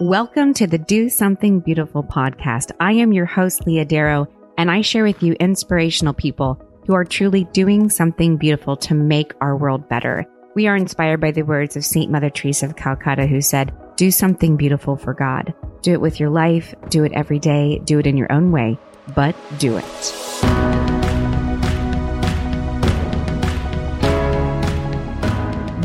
[0.00, 2.70] Welcome to the Do Something Beautiful podcast.
[2.78, 4.26] I am your host, Leah Darrow,
[4.58, 9.32] and I share with you inspirational people who are truly doing something beautiful to make
[9.40, 10.26] our world better.
[10.54, 12.10] We are inspired by the words of St.
[12.10, 15.54] Mother Teresa of Calcutta, who said, Do something beautiful for God.
[15.80, 18.78] Do it with your life, do it every day, do it in your own way,
[19.14, 19.84] but do it.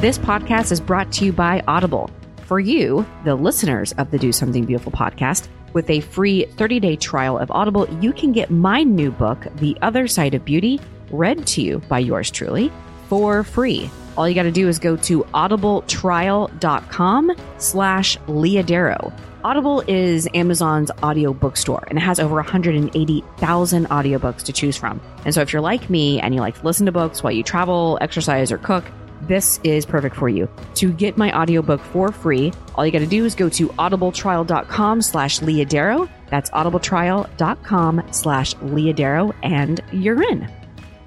[0.01, 2.09] This podcast is brought to you by Audible
[2.51, 6.97] for you, the listeners of the Do Something Beautiful podcast, with a free 30 day
[6.97, 10.77] trial of Audible, you can get my new book, The Other Side of Beauty,
[11.11, 12.69] read to you by yours truly
[13.07, 13.89] for free.
[14.17, 19.17] All you got to do is go to audibletrial.com slash leahdarrow.
[19.45, 24.99] Audible is Amazon's audio bookstore and it has over 180,000 audiobooks to choose from.
[25.23, 27.43] And so if you're like me and you like to listen to books while you
[27.43, 28.83] travel, exercise, or cook,
[29.31, 30.49] this is perfect for you.
[30.75, 35.01] To get my audiobook for free, all you got to do is go to audibletrial.com
[35.01, 36.09] slash leahdarrow.
[36.29, 40.51] That's audibletrial.com slash leahdarrow, and you're in.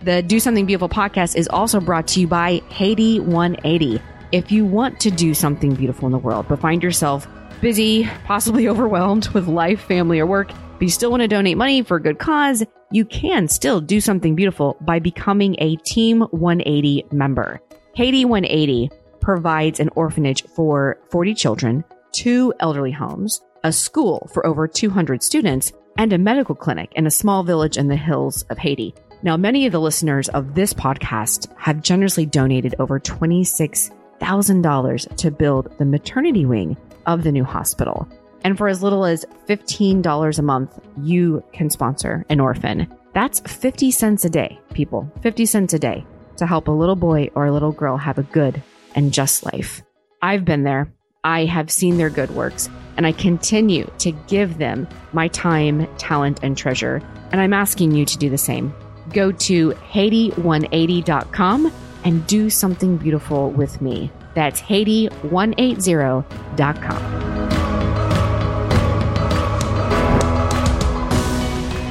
[0.01, 4.01] The Do Something Beautiful podcast is also brought to you by Haiti 180.
[4.33, 7.29] If you want to do something beautiful in the world, but find yourself
[7.61, 11.83] busy, possibly overwhelmed with life, family, or work, but you still want to donate money
[11.83, 17.05] for a good cause, you can still do something beautiful by becoming a Team 180
[17.13, 17.61] member.
[17.95, 24.67] Haiti 180 provides an orphanage for 40 children, two elderly homes, a school for over
[24.67, 28.97] 200 students, and a medical clinic in a small village in the hills of Haiti.
[29.23, 35.79] Now, many of the listeners of this podcast have generously donated over $26,000 to build
[35.79, 38.09] the maternity wing of the new hospital.
[38.43, 42.93] And for as little as $15 a month, you can sponsor an orphan.
[43.13, 45.09] That's 50 cents a day, people.
[45.23, 46.05] 50 cents a day
[46.37, 48.63] to help a little boy or a little girl have a good
[48.95, 49.83] and just life.
[50.23, 50.93] I've been there.
[51.25, 56.41] I have seen their good works, and I continue to give them my time, talent,
[56.43, 57.01] and treasure.
[57.33, 58.75] And I'm asking you to do the same.
[59.13, 61.73] Go to Haiti180.com
[62.05, 64.11] and do something beautiful with me.
[64.35, 67.34] That's Haiti180.com.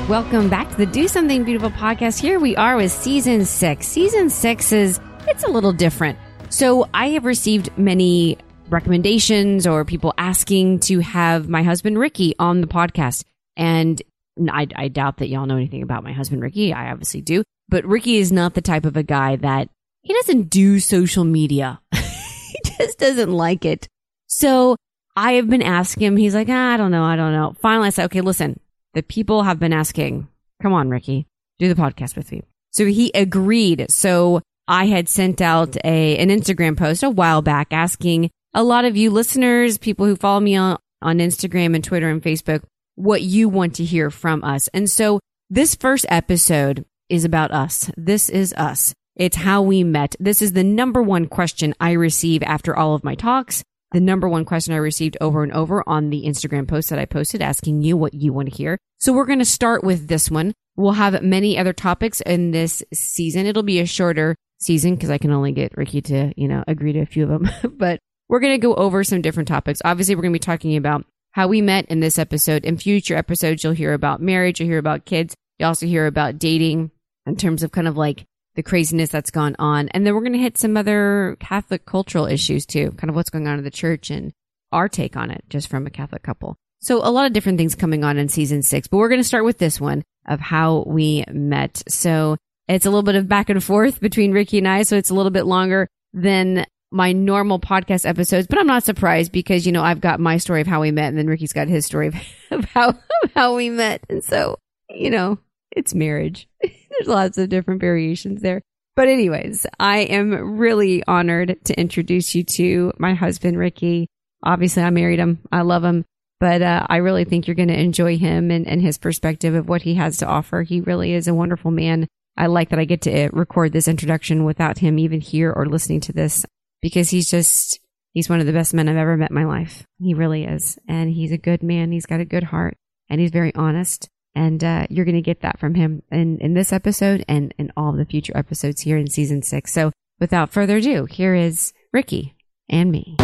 [0.09, 2.19] Welcome back to the Do Something Beautiful podcast.
[2.19, 3.87] Here we are with season six.
[3.87, 4.99] Season six is,
[5.29, 6.19] it's a little different.
[6.49, 8.37] So I have received many
[8.67, 13.23] recommendations or people asking to have my husband Ricky on the podcast.
[13.55, 14.01] And
[14.49, 16.73] I, I doubt that y'all know anything about my husband Ricky.
[16.73, 17.45] I obviously do.
[17.69, 19.69] But Ricky is not the type of a guy that
[20.01, 21.79] he doesn't do social media.
[21.95, 23.87] he just doesn't like it.
[24.27, 24.75] So
[25.15, 26.17] I have been asking him.
[26.17, 27.05] He's like, ah, I don't know.
[27.05, 27.55] I don't know.
[27.61, 28.59] Finally, I said, okay, listen,
[28.93, 30.27] the people have been asking,
[30.61, 31.27] come on, Ricky,
[31.59, 32.43] do the podcast with me.
[32.71, 33.87] So he agreed.
[33.89, 38.85] So I had sent out a, an Instagram post a while back asking a lot
[38.85, 42.63] of you listeners, people who follow me on, on Instagram and Twitter and Facebook,
[42.95, 44.67] what you want to hear from us.
[44.73, 47.91] And so this first episode is about us.
[47.97, 48.93] This is us.
[49.15, 50.15] It's how we met.
[50.19, 54.27] This is the number one question I receive after all of my talks the number
[54.27, 57.83] one question I received over and over on the Instagram post that I posted asking
[57.83, 58.77] you what you want to hear.
[58.99, 60.53] So we're going to start with this one.
[60.75, 63.45] We'll have many other topics in this season.
[63.45, 66.93] It'll be a shorter season because I can only get Ricky to, you know, agree
[66.93, 69.81] to a few of them, but we're going to go over some different topics.
[69.85, 72.65] Obviously, we're going to be talking about how we met in this episode.
[72.65, 76.39] In future episodes, you'll hear about marriage, you'll hear about kids, you also hear about
[76.39, 76.91] dating
[77.25, 78.25] in terms of kind of like
[78.55, 79.89] the craziness that's gone on.
[79.89, 83.29] And then we're going to hit some other Catholic cultural issues too, kind of what's
[83.29, 84.31] going on in the church and
[84.71, 86.55] our take on it just from a Catholic couple.
[86.79, 89.27] So a lot of different things coming on in season six, but we're going to
[89.27, 91.81] start with this one of how we met.
[91.87, 92.37] So
[92.67, 94.83] it's a little bit of back and forth between Ricky and I.
[94.83, 99.31] So it's a little bit longer than my normal podcast episodes, but I'm not surprised
[99.31, 101.67] because, you know, I've got my story of how we met and then Ricky's got
[101.67, 102.11] his story
[102.51, 104.03] of how, of how we met.
[104.09, 104.57] And so,
[104.89, 105.39] you know,
[105.75, 106.47] it's marriage.
[106.61, 108.61] There's lots of different variations there.
[108.95, 114.07] But anyways, I am really honored to introduce you to my husband, Ricky.
[114.43, 115.39] Obviously, I married him.
[115.51, 116.05] I love him,
[116.39, 119.67] but uh, I really think you're going to enjoy him and, and his perspective of
[119.67, 120.61] what he has to offer.
[120.61, 122.07] He really is a wonderful man.
[122.37, 125.65] I like that I get to uh, record this introduction without him even here or
[125.65, 126.45] listening to this
[126.81, 127.79] because he's just,
[128.11, 129.85] he's one of the best men I've ever met in my life.
[129.99, 130.77] He really is.
[130.87, 131.91] And he's a good man.
[131.91, 132.75] He's got a good heart
[133.09, 134.09] and he's very honest.
[134.35, 137.71] And uh, you're going to get that from him in, in this episode and in
[137.77, 139.71] all the future episodes here in season six.
[139.71, 142.35] So without further ado, here is Ricky
[142.69, 143.15] and me.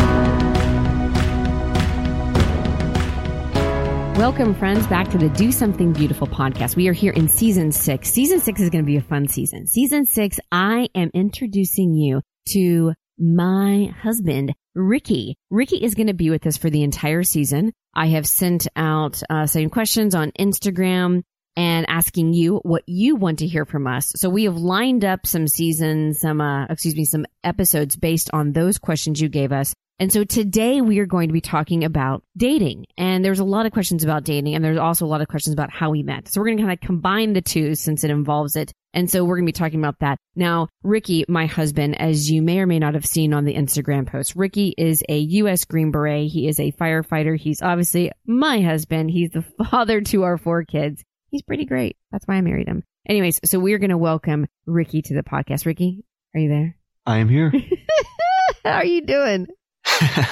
[4.19, 6.75] Welcome, friends, back to the Do Something Beautiful podcast.
[6.75, 8.11] We are here in season six.
[8.11, 9.65] Season six is going to be a fun season.
[9.65, 15.37] Season six, I am introducing you to my husband, Ricky.
[15.49, 17.71] Ricky is going to be with us for the entire season.
[17.93, 21.23] I have sent out uh, some questions on Instagram
[21.55, 24.13] and asking you what you want to hear from us.
[24.15, 28.53] So we have lined up some seasons, some, uh, excuse me, some episodes based on
[28.53, 29.73] those questions you gave us.
[29.99, 32.85] And so today we are going to be talking about dating.
[32.97, 35.53] And there's a lot of questions about dating and there's also a lot of questions
[35.53, 36.29] about how we met.
[36.29, 38.71] So we're going to kind of combine the two since it involves it.
[38.93, 40.17] And so we're going to be talking about that.
[40.35, 44.07] Now, Ricky, my husband, as you may or may not have seen on the Instagram
[44.07, 45.65] post, Ricky is a U.S.
[45.65, 46.29] Green Beret.
[46.29, 47.37] He is a firefighter.
[47.37, 49.11] He's obviously my husband.
[49.11, 51.03] He's the father to our four kids.
[51.29, 51.97] He's pretty great.
[52.11, 52.83] That's why I married him.
[53.07, 55.65] Anyways, so we're going to welcome Ricky to the podcast.
[55.65, 56.03] Ricky,
[56.33, 56.75] are you there?
[57.05, 57.53] I am here.
[58.63, 59.47] How are you doing?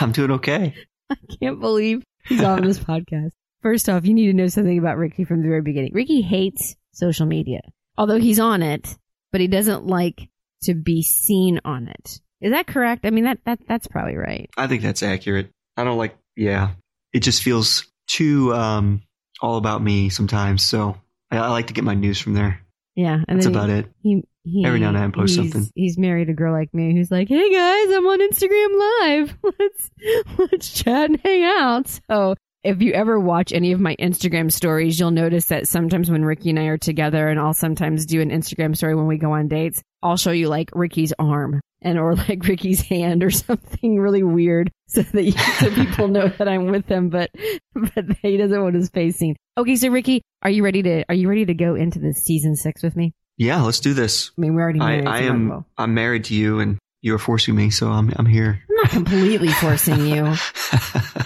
[0.02, 0.74] I'm doing okay.
[1.10, 3.32] I can't believe he's on this podcast.
[3.62, 5.92] First off, you need to know something about Ricky from the very beginning.
[5.94, 7.62] Ricky hates social media,
[7.98, 8.98] although he's on it,
[9.32, 10.30] but he doesn't like
[10.64, 12.20] to be seen on it.
[12.42, 13.06] Is that correct?
[13.06, 14.50] I mean, that, that that's probably right.
[14.58, 15.50] I think that's accurate.
[15.76, 16.72] I don't like, yeah,
[17.14, 19.02] it just feels too um,
[19.42, 20.66] all about me sometimes.
[20.66, 20.98] So
[21.32, 22.62] I, I like to get my news from there.
[22.96, 23.92] Yeah, and that's about he, it.
[24.02, 25.72] He, he, Every now and then, post he's, something.
[25.76, 29.38] He's married a girl like me who's like, "Hey guys, I'm on Instagram Live.
[29.60, 29.92] Let's
[30.38, 32.36] let's chat and hang out." So
[32.68, 36.50] if you ever watch any of my Instagram stories, you'll notice that sometimes when Ricky
[36.50, 39.48] and I are together, and I'll sometimes do an Instagram story when we go on
[39.48, 44.22] dates, I'll show you like Ricky's arm and or like Ricky's hand or something really
[44.22, 47.32] weird, so that you, so people know that I'm with him, but
[47.74, 49.38] but he doesn't want his face seen.
[49.58, 52.58] Okay, so Ricky, are you ready to are you ready to go into this season
[52.58, 53.14] six with me?
[53.38, 54.32] Yeah, let's do this.
[54.38, 55.08] I mean, we're already I, married.
[55.08, 55.50] I so am.
[55.50, 55.66] well.
[55.78, 58.12] I'm married to you, and you are forcing me, so I'm.
[58.16, 58.62] I'm here.
[58.70, 60.34] I'm not completely forcing you.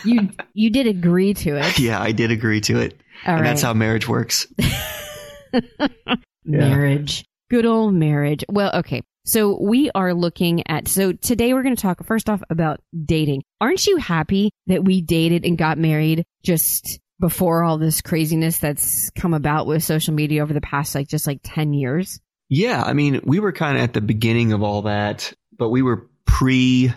[0.04, 1.78] You you did agree to it.
[1.78, 3.48] yeah, I did agree to it, All and right.
[3.50, 4.48] that's how marriage works.
[6.46, 7.26] marriage.
[7.50, 8.44] Good old marriage.
[8.50, 9.04] Well, okay.
[9.26, 13.44] So we are looking at, so today we're going to talk first off about dating.
[13.60, 19.12] Aren't you happy that we dated and got married just before all this craziness that's
[19.12, 22.20] come about with social media over the past, like, just like 10 years?
[22.50, 25.84] Yeah, I mean, we were kind of at the beginning of all that, but we
[25.84, 26.92] were pre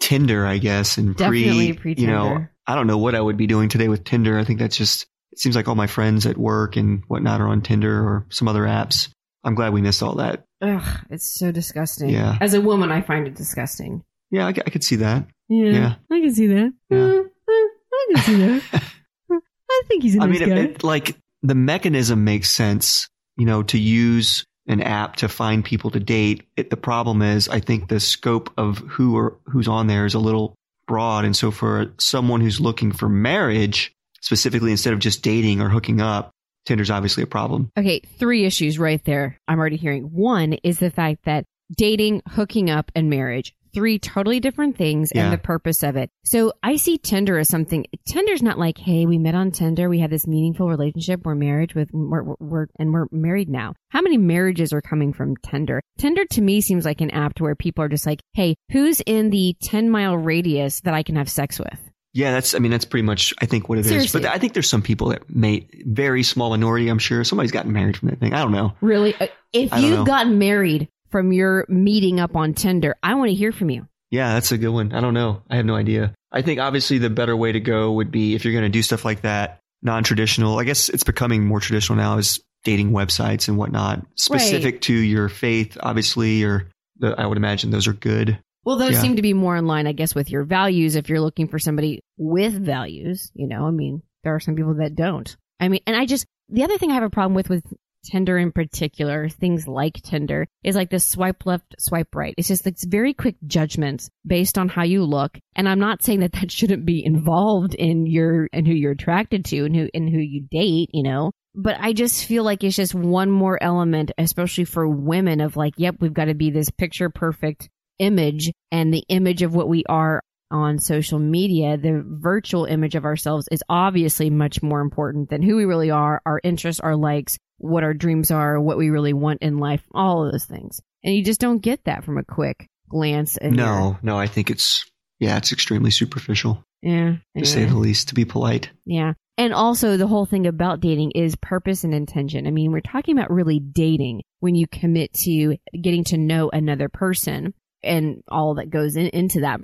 [0.00, 2.44] Tinder, I guess, and Definitely pre, you know.
[2.66, 4.36] I don't know what I would be doing today with Tinder.
[4.36, 7.46] I think that's just, it seems like all my friends at work and whatnot are
[7.46, 9.08] on Tinder or some other apps.
[9.44, 10.44] I'm glad we missed all that.
[10.60, 12.10] Ugh, it's so disgusting.
[12.10, 12.36] Yeah.
[12.40, 14.02] As a woman, I find it disgusting.
[14.32, 15.28] Yeah, I, I could see that.
[15.48, 15.70] Yeah.
[15.70, 15.94] Yeah.
[16.10, 16.72] I can see that.
[16.90, 16.98] Yeah.
[16.98, 18.82] Uh, uh, I can see that.
[19.30, 20.56] I think he's a I nice mean, guy.
[20.56, 25.64] it, it, like the mechanism makes sense, you know, to use an app to find
[25.64, 26.46] people to date.
[26.56, 30.14] It, the problem is, I think the scope of who or who's on there is
[30.14, 30.54] a little
[30.86, 35.68] broad, and so for someone who's looking for marriage specifically, instead of just dating or
[35.68, 36.30] hooking up,
[36.66, 37.70] Tinder's obviously a problem.
[37.78, 39.38] Okay, three issues right there.
[39.48, 40.04] I'm already hearing.
[40.04, 41.44] One is the fact that
[41.76, 45.24] dating, hooking up, and marriage, three totally different things Yeah.
[45.24, 46.10] and the purpose of it.
[46.24, 49.98] So I see Tinder as something, Tinder's not like, hey, we met on Tinder, we
[49.98, 53.74] had this meaningful relationship, we're married with, we're, we're, and we're married now.
[53.90, 55.80] How many marriages are coming from Tinder?
[55.98, 59.00] Tinder to me seems like an app to where people are just like, hey, who's
[59.06, 61.78] in the 10 mile radius that I can have sex with?
[62.14, 62.54] Yeah, that's.
[62.54, 63.34] I mean, that's pretty much.
[63.40, 63.88] I think what it is.
[63.88, 64.22] Seriously.
[64.22, 66.88] But I think there's some people that may very small minority.
[66.88, 68.32] I'm sure somebody's gotten married from that thing.
[68.32, 68.72] I don't know.
[68.80, 69.14] Really?
[69.14, 69.88] Uh, If don't know.
[69.88, 73.86] you've gotten married from your meeting up on Tinder, I want to hear from you.
[74.10, 74.92] Yeah, that's a good one.
[74.92, 75.42] I don't know.
[75.50, 76.14] I have no idea.
[76.32, 78.82] I think obviously the better way to go would be if you're going to do
[78.82, 80.58] stuff like that, non-traditional.
[80.58, 85.28] I guess it's becoming more traditional now is dating websites and whatnot, specific to your
[85.28, 88.38] faith, obviously, or the, I would imagine those are good.
[88.64, 89.00] Well, those Yeah.
[89.02, 90.96] seem to be more in line, I guess, with your values.
[90.96, 94.74] If you're looking for somebody with values, you know, I mean, there are some people
[94.74, 95.34] that don't.
[95.60, 97.64] I mean, and I just, the other thing I have a problem with with
[98.04, 102.34] Tinder in particular, things like Tinder, is like this swipe left, swipe right.
[102.36, 105.38] It's just, it's very quick judgments based on how you look.
[105.54, 109.44] And I'm not saying that that shouldn't be involved in your, and who you're attracted
[109.46, 112.76] to and who, and who you date, you know, but I just feel like it's
[112.76, 116.70] just one more element, especially for women of like, yep, we've got to be this
[116.70, 122.64] picture perfect image and the image of what we are on social media, the virtual
[122.64, 126.80] image of ourselves is obviously much more important than who we really are, our interests,
[126.80, 130.44] our likes, what our dreams are, what we really want in life, all of those
[130.46, 130.80] things.
[131.04, 133.36] And you just don't get that from a quick glance.
[133.36, 134.84] At your- No, no, I think it's
[135.20, 137.16] yeah, it's extremely superficial yeah.
[137.36, 138.08] to say the least.
[138.08, 138.70] To be polite.
[138.86, 139.14] Yeah.
[139.36, 142.46] And also the whole thing about dating is purpose and intention.
[142.46, 146.88] I mean, we're talking about really dating when you commit to getting to know another
[146.88, 149.60] person and all that goes in, into that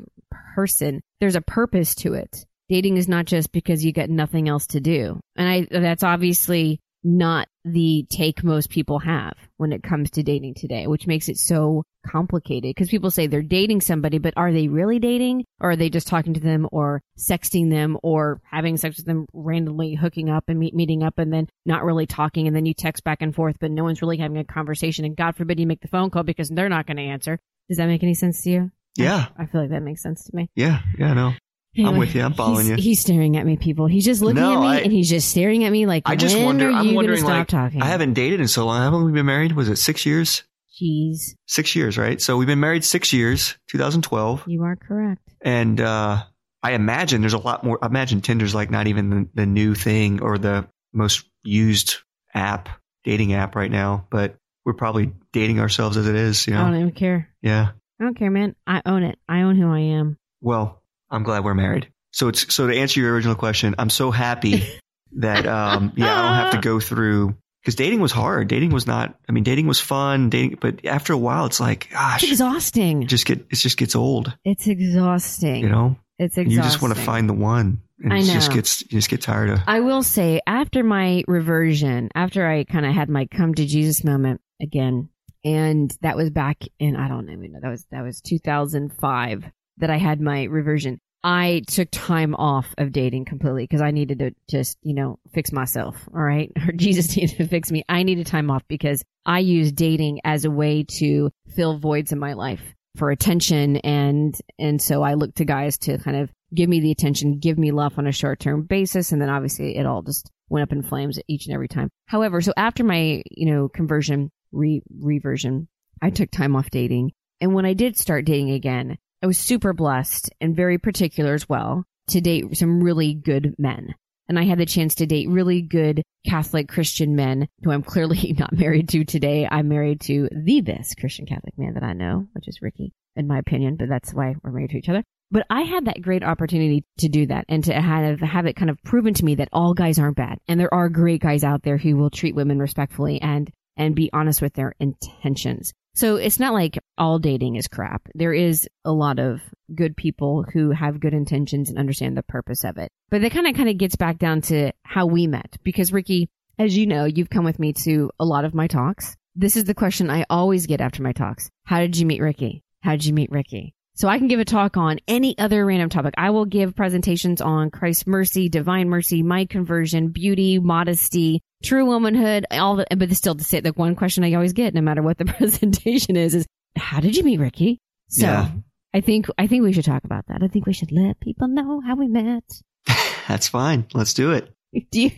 [0.55, 1.01] person.
[1.21, 2.45] There's a purpose to it.
[2.69, 5.21] Dating is not just because you got nothing else to do.
[5.37, 10.55] And I, that's obviously not the take most people have when it comes to dating
[10.55, 14.69] today, which makes it so complicated because people say they're dating somebody, but are they
[14.69, 18.99] really dating or are they just talking to them or sexting them or having sex
[18.99, 22.55] with them randomly hooking up and meet, meeting up and then not really talking and
[22.55, 25.37] then you text back and forth, but no one's really having a conversation and God
[25.37, 27.39] forbid you make the phone call because they're not going to answer.
[27.69, 28.71] Does that make any sense to you?
[28.97, 29.27] Yeah.
[29.39, 30.51] I feel like that makes sense to me.
[30.55, 30.81] Yeah.
[30.99, 31.15] Yeah.
[31.15, 31.33] No.
[31.79, 32.23] I'm with you.
[32.23, 32.77] I'm following he's, you.
[32.77, 33.87] He's staring at me, people.
[33.87, 36.17] He's just looking No, at me I- and he's just staring at me like, I
[36.17, 36.67] just when wonder.
[36.69, 37.19] are you I'm wondering.
[37.19, 37.83] stop Like, talking?
[37.83, 38.81] I haven't dated in so long.
[38.83, 39.53] Haven't we been married?
[39.53, 40.45] Was it six years?
[40.81, 42.21] Jeez, Six years, right?
[42.21, 45.21] So we've been married six years, 2012, you are correct.
[45.41, 46.25] and uh,
[46.65, 47.79] I imagine there's a lot more.
[47.83, 51.99] I imagine Tinder's like not even the, the new thing or the most used
[52.35, 52.69] app,
[53.05, 54.07] dating app right now.
[54.11, 56.45] But we're probably dating ourselves as it is.
[56.49, 57.29] You I don't even care.
[57.41, 57.69] Yeah.
[58.01, 58.57] I don't care, man.
[58.67, 59.17] I own it.
[59.29, 60.17] I own who I am.
[60.41, 61.89] Well, I'm glad we're married.
[62.13, 64.65] So it's so to answer your original question, I'm so happy
[65.17, 68.49] that um yeah, I don't have to go through because dating was hard.
[68.49, 69.19] Dating was not.
[69.29, 70.29] I mean, dating was fun.
[70.31, 73.03] Dating, but after a while, it's like, gosh, It's exhausting.
[73.03, 74.37] it just get it just gets old.
[74.45, 75.63] It's exhausting.
[75.63, 76.51] You know, it's exhausting.
[76.53, 79.23] you just want to find the one, and I it just gets you just get
[79.23, 79.61] tired of.
[79.67, 84.05] I will say, after my reversion, after I kind of had my come to Jesus
[84.05, 85.09] moment again,
[85.45, 89.91] and that was back in I don't even know that was that was 2005 that
[89.91, 90.99] I had my reversion.
[91.27, 95.53] I took time off of dating completely because I needed to just you know fix
[95.53, 95.97] myself.
[96.15, 97.83] All right, or Jesus needed to fix me.
[97.89, 102.19] I needed time off because I used dating as a way to fill voids in
[102.19, 102.63] my life
[102.97, 106.93] for attention and and so I looked to guys to kind of give me the
[106.93, 110.31] attention, give me love on a short term basis, and then obviously it all just
[110.49, 111.91] went up in flames each and every time.
[112.07, 115.69] However, so after my you know conversion re reversion,
[116.01, 119.73] I took time off dating, and when I did start dating again, I was super
[119.73, 123.95] blessed and very particular as well to date some really good men.
[124.29, 128.35] And I had the chance to date really good Catholic Christian men who I'm clearly
[128.39, 129.49] not married to today.
[129.51, 133.27] I'm married to the best Christian Catholic man that I know, which is Ricky, in
[133.27, 135.03] my opinion, but that's why we're married to each other.
[135.31, 138.69] But I had that great opportunity to do that and to have, have it kind
[138.69, 140.37] of proven to me that all guys aren't bad.
[140.49, 144.11] And there are great guys out there who will treat women respectfully and, and be
[144.13, 145.73] honest with their intentions.
[145.95, 148.09] So it's not like all dating is crap.
[148.15, 149.41] There is a lot of
[149.75, 152.91] good people who have good intentions and understand the purpose of it.
[153.11, 156.29] But that kind of kind of gets back down to how we met because Ricky,
[156.59, 159.17] as you know, you've come with me to a lot of my talks.
[159.37, 161.49] This is the question I always get after my talks.
[161.65, 162.63] How did you meet Ricky?
[162.83, 163.75] How did you meet Ricky?
[163.97, 166.15] So I can give a talk on any other random topic.
[166.17, 172.47] I will give presentations on Christ's mercy, divine mercy, my conversion, beauty, modesty, true womanhood,
[172.51, 175.19] all the, but still to say the one question I always get, no matter what
[175.19, 177.81] the presentation is, is how did you meet Ricky?
[178.09, 178.51] So Yeah.
[178.93, 180.43] I think, I think we should talk about that.
[180.43, 182.45] I think we should let people know how we met.
[183.29, 183.87] That's fine.
[183.93, 184.51] Let's do it.
[184.91, 185.11] Do you,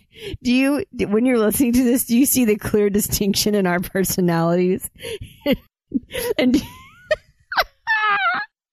[0.42, 3.80] do you, when you're listening to this, do you see the clear distinction in our
[3.80, 4.88] personalities?
[6.38, 6.62] and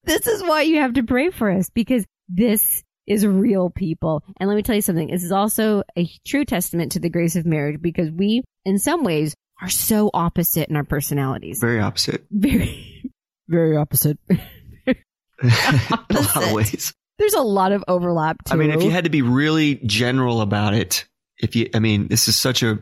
[0.05, 4.23] this is why you have to pray for us because this is real people.
[4.39, 5.07] And let me tell you something.
[5.07, 9.03] This is also a true testament to the grace of marriage because we, in some
[9.03, 11.59] ways, are so opposite in our personalities.
[11.59, 12.25] Very opposite.
[12.31, 13.11] Very,
[13.47, 14.17] very opposite.
[14.29, 14.39] In
[15.43, 16.93] a lot of ways.
[17.19, 18.53] There's a lot of overlap too.
[18.53, 21.05] I mean, if you had to be really general about it,
[21.37, 22.79] if you, I mean, this is such a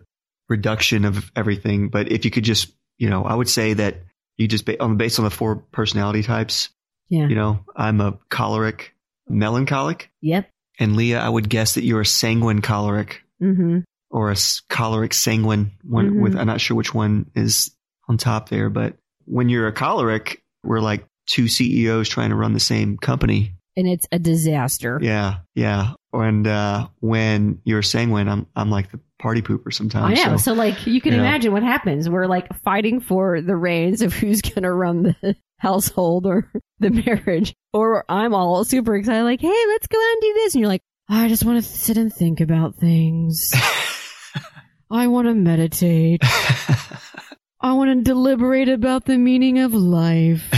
[0.48, 4.04] reduction of everything, but if you could just, you know, I would say that
[4.38, 6.70] you just, ba- on based on the four personality types,
[7.10, 7.28] yeah.
[7.28, 8.94] you know, I'm a choleric,
[9.32, 10.50] melancholic, Yep.
[10.80, 13.80] and Leah, I would guess that you're a sanguine choleric Mm-hmm.
[14.12, 14.36] or a
[14.70, 16.22] choleric sanguine one Mhm.
[16.22, 17.72] with, I'm not sure which one is
[18.08, 18.96] on top there, but
[19.26, 23.54] when you're a choleric, we're like two CEOs trying to run the same company.
[23.78, 25.00] And it's a disaster.
[25.02, 25.94] Yeah, yeah.
[26.14, 30.20] And uh, when you're sanguine, I'm I'm like the party pooper sometimes.
[30.20, 30.36] I know.
[30.38, 31.24] So, So, like, you can you know.
[31.24, 32.10] imagine what happens.
[32.10, 36.90] We're like fighting for the reins of who's going to run the household or the
[36.90, 37.54] marriage.
[37.74, 40.56] Or I'm all super excited, like, hey, let's go out and do this.
[40.56, 43.52] And you're like, I just want to sit and think about things.
[44.92, 46.22] I want to meditate.
[47.62, 50.52] I want to deliberate about the meaning of life.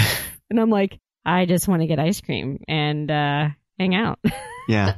[0.49, 4.19] And I'm like, I just want to get ice cream and uh, hang out.
[4.67, 4.95] yeah.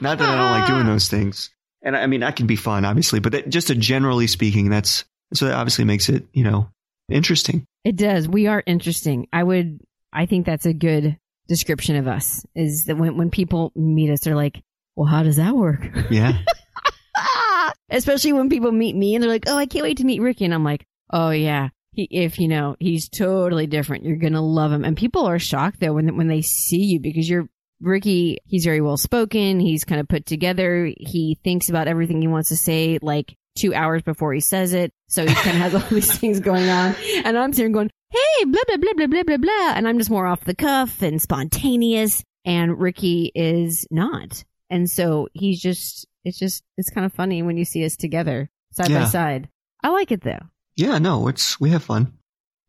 [0.00, 1.50] Not that I don't like doing those things,
[1.82, 5.04] and I mean, I can be fun, obviously, but that, just a generally speaking, that's
[5.34, 6.68] so that obviously makes it you know
[7.12, 7.66] interesting.
[7.84, 8.28] It does.
[8.28, 9.28] We are interesting.
[9.32, 9.80] I would,
[10.12, 14.20] I think that's a good description of us is that when, when people meet us,
[14.20, 14.62] they're like,
[14.96, 15.80] well, how does that work?
[16.10, 16.38] Yeah,
[17.90, 20.44] Especially when people meet me and they're like, oh, I can't wait to meet Ricky.
[20.44, 21.68] And I'm like, oh yeah.
[21.92, 24.04] He, if you know, he's totally different.
[24.04, 24.84] You're going to love him.
[24.84, 27.48] And people are shocked though when, when they see you because you're
[27.82, 28.38] Ricky.
[28.46, 29.60] He's very well spoken.
[29.60, 30.90] He's kind of put together.
[30.96, 32.98] He thinks about everything he wants to say.
[33.02, 34.92] Like two hours before he says it.
[35.08, 36.94] So he kind of has all these things going on.
[37.24, 39.72] And I'm sitting going, hey, blah, blah, blah, blah, blah, blah, blah.
[39.74, 42.22] And I'm just more off the cuff and spontaneous.
[42.44, 44.44] And Ricky is not.
[44.70, 48.50] And so he's just, it's just, it's kind of funny when you see us together
[48.72, 49.48] side by side.
[49.82, 50.40] I like it though.
[50.76, 52.14] Yeah, no, it's we have fun.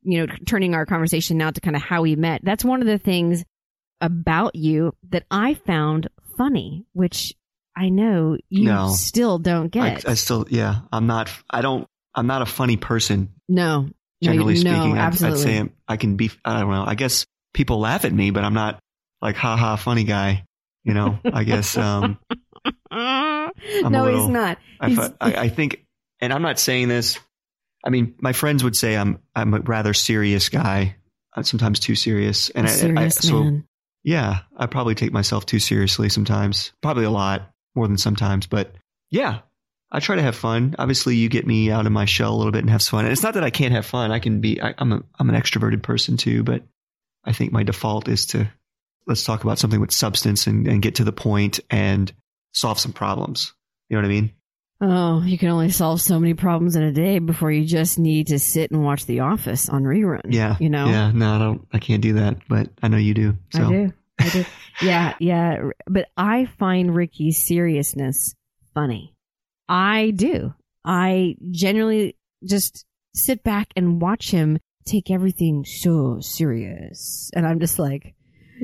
[0.02, 2.42] You know, turning our conversation now to kind of how we met.
[2.44, 3.46] That's one of the things
[4.02, 7.34] about you that I found funny, which
[7.76, 8.90] I know you No.
[8.90, 10.08] still don't I, get.
[10.10, 11.30] I still, yeah, I'm not.
[11.50, 11.88] I don't.
[12.16, 13.30] I'm not a funny person.
[13.50, 13.90] no.
[14.22, 16.32] No, Generally no, speaking, I'd, I'd say I'm- I can be.
[16.46, 16.86] I don't know.
[16.86, 18.80] I guess people laugh at me, but I'm not
[19.22, 20.46] like ha ha funny guy.
[20.86, 21.20] You know.
[21.26, 21.76] I guess.
[21.76, 22.20] Um,
[22.92, 23.52] no,
[23.84, 24.58] little- he's not.
[24.80, 25.86] I, He's- I, I think,
[26.22, 27.20] and I'm not saying this.
[27.86, 30.96] I mean, my friends would say I'm I'm a rather serious guy.
[31.36, 33.68] uh, Sometimes too serious, and A I, I, serious so man.
[34.04, 36.72] yeah, I probably take myself too seriously sometimes.
[36.82, 38.74] Probably a lot more than sometimes, but
[39.10, 39.40] yeah,
[39.92, 40.76] I try to have fun.
[40.80, 43.06] Obviously, you get me out of my shell a little bit and have fun.
[43.06, 44.12] And it's not that I can't have fun.
[44.12, 44.60] I can be.
[44.62, 46.64] I, I'm a I'm an extroverted person too, but
[47.24, 48.50] I think my default is to
[49.06, 52.12] let's talk about something with substance and, and get to the point and
[52.54, 53.54] solve some problems.
[53.90, 54.34] You know what I mean?
[54.82, 58.28] Oh, you can only solve so many problems in a day before you just need
[58.28, 60.22] to sit and watch The Office on rerun.
[60.26, 60.58] Yeah.
[60.60, 60.88] You know?
[60.88, 61.12] Yeah.
[61.12, 61.68] No, I don't.
[61.72, 63.38] I can't do that, but I know you do.
[63.54, 63.94] So I do.
[64.20, 64.46] I do.
[64.82, 65.70] yeah, yeah.
[65.88, 68.36] But I find Ricky's seriousness
[68.74, 69.14] funny.
[69.68, 70.54] I do.
[70.86, 77.32] I generally just sit back and watch him take everything so serious.
[77.34, 78.16] And I'm just like,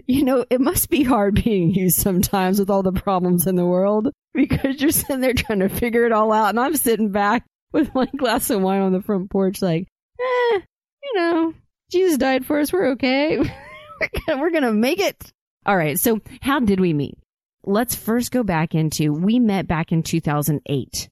[0.06, 3.66] you know, it must be hard being you sometimes with all the problems in the
[3.66, 6.50] world because you're sitting there trying to figure it all out.
[6.50, 9.88] And I'm sitting back with my glass of wine on the front porch, like,
[10.20, 10.60] eh,
[11.04, 11.54] you know,
[11.92, 12.72] Jesus died for us.
[12.72, 13.38] We're okay.
[14.28, 15.32] we're we're gonna make it.
[15.70, 16.00] All right.
[16.00, 17.16] So how did we meet?
[17.64, 21.10] Let's first go back into, we met back in 2008.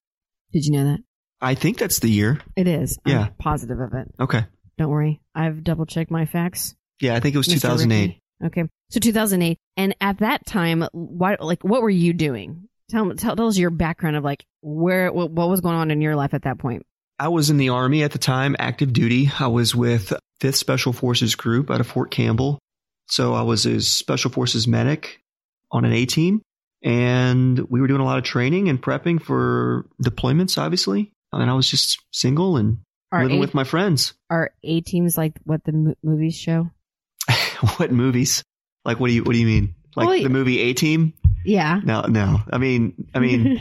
[0.51, 0.99] Did you know that?
[1.39, 2.39] I think that's the year.
[2.55, 2.97] It is.
[3.05, 3.25] Yeah.
[3.25, 4.07] I'm positive of it.
[4.19, 4.47] Okay.
[4.79, 5.21] Don't worry.
[5.35, 6.73] I've double checked my facts.
[6.99, 7.61] Yeah, I think it was Mr.
[7.61, 8.01] 2008.
[8.01, 8.21] Ricky.
[8.43, 8.63] Okay.
[8.89, 9.59] So 2008.
[9.75, 12.67] And at that time, what, like, what were you doing?
[12.89, 16.01] Tell, tell, tell us your background of like where, what, what was going on in
[16.01, 16.83] your life at that point.
[17.20, 19.29] I was in the Army at the time, active duty.
[19.39, 22.57] I was with 5th Special Forces Group out of Fort Campbell.
[23.09, 25.22] So I was a Special Forces medic
[25.72, 26.41] on an A team.
[26.83, 31.11] And we were doing a lot of training and prepping for deployments, obviously.
[31.33, 32.77] And I was just single and
[33.11, 34.13] Are living A, with my friends.
[34.29, 36.70] are A teams like what the mo- movies show?
[37.77, 38.43] what movies?
[38.85, 39.74] Like, what do you, what do you mean?
[39.96, 41.13] Like Well, the movie A Team?
[41.43, 41.81] Yeah.
[41.83, 42.41] No, no.
[42.53, 43.59] I mean, I mean,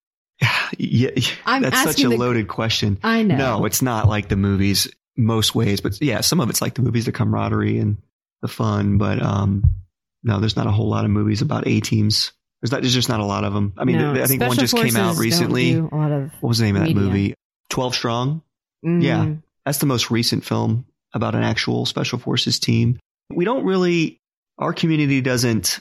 [0.78, 1.10] yeah,
[1.44, 2.98] I'm that's such a the- loaded question.
[3.02, 3.36] I know.
[3.36, 6.82] No, it's not like the movies most ways, but yeah, some of it's like the
[6.82, 7.98] movies, the camaraderie and
[8.42, 8.98] the fun.
[8.98, 9.64] But um,
[10.22, 12.32] no, there's not a whole lot of movies about A teams.
[12.60, 12.82] There's not.
[12.82, 13.72] There's just not a lot of them.
[13.76, 15.72] I mean, No, I think one just came out recently.
[15.72, 17.34] do A lot of What was the name of that movie?
[17.70, 18.42] Twelve Strong.
[18.84, 19.02] Mm.
[19.02, 19.34] Yeah.
[19.64, 22.98] That's the most recent film about an actual special forces team.
[23.30, 24.20] We don't really.
[24.58, 25.80] Our community doesn't.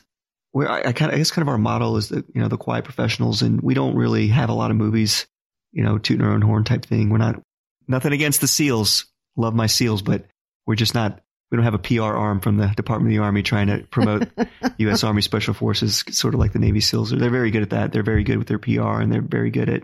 [0.54, 2.48] Where I, I kind of, I guess, kind of our model is the you know
[2.48, 5.28] the quiet professionals, and we don't really have a lot of movies,
[5.72, 7.10] you know, tooting our own horn type thing.
[7.10, 7.42] We're not
[7.88, 9.06] nothing against the SEALs.
[9.38, 10.26] Love my SEALs, but
[10.66, 11.21] we're just not.
[11.52, 14.30] We don't have a PR arm from the Department of the Army trying to promote
[14.78, 15.04] U.S.
[15.04, 17.12] Army Special Forces, sort of like the Navy SEALs.
[17.12, 17.92] They're very good at that.
[17.92, 19.84] They're very good with their PR, and they're very good at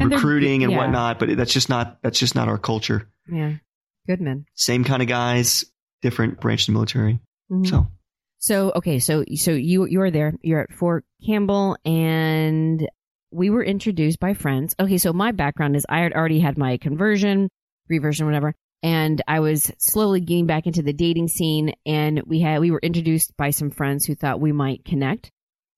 [0.00, 0.78] And recruiting and yeah.
[0.78, 1.18] whatnot.
[1.18, 3.08] But that's just not that's just not our culture.
[3.30, 3.56] Yeah.
[4.06, 4.46] Good men.
[4.54, 5.64] Same kind of guys,
[6.00, 7.20] different branch of the military.
[7.50, 7.66] Mhm.
[7.66, 7.86] So
[8.38, 10.32] So okay, so so you you are there.
[10.40, 12.88] You're at Fort Campbell, and
[13.30, 14.74] we were introduced by friends.
[14.80, 17.50] Okay, so my background is I had already had my conversion,
[17.88, 21.74] reversion, whatever, and I was slowly getting back into the dating scene.
[21.86, 25.30] And we had we were introduced by some friends who thought we might connect,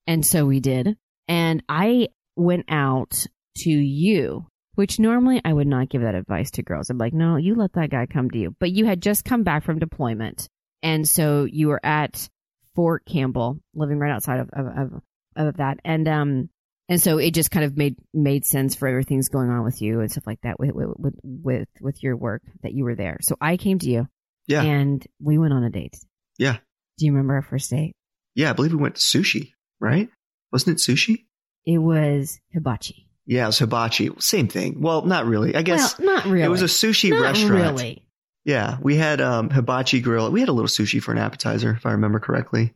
[0.07, 0.97] and so we did.
[1.29, 3.27] And I went out
[3.59, 6.91] to you, which normally I would not give that advice to girls.
[6.91, 8.55] I'm like, no, you let that guy come to you.
[8.59, 10.49] But you had just come back from deployment,
[10.83, 12.29] and so you were at
[12.75, 15.03] Fort Campbell, living right outside of of, of,
[15.37, 16.49] of that, and um,
[16.89, 20.01] and so it just kind of made made sense for everything's going on with you
[20.01, 23.19] and stuff like that with with with with your work that you were there.
[23.23, 24.09] So I came to you,
[24.47, 24.63] Yeah.
[24.63, 25.97] and we went on a date.
[26.39, 26.59] Yeah.
[26.99, 27.93] Do you remember our first date?
[28.37, 30.09] yeah, I believe we went to sushi, right?
[30.53, 31.25] Wasn't it sushi?
[31.65, 33.09] It was hibachi.
[33.27, 34.11] Yeah, it was hibachi.
[34.19, 34.81] Same thing.
[34.81, 35.55] Well, not really.
[35.55, 36.43] I guess well, not really.
[36.43, 37.79] it was a sushi not restaurant.
[37.79, 38.07] Really.
[38.45, 40.31] Yeah, we had um, hibachi grill.
[40.31, 42.75] We had a little sushi for an appetizer, if I remember correctly.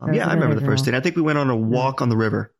[0.00, 0.94] Um, yeah, I remember the first date.
[0.94, 2.54] I think we went on a walk on the river.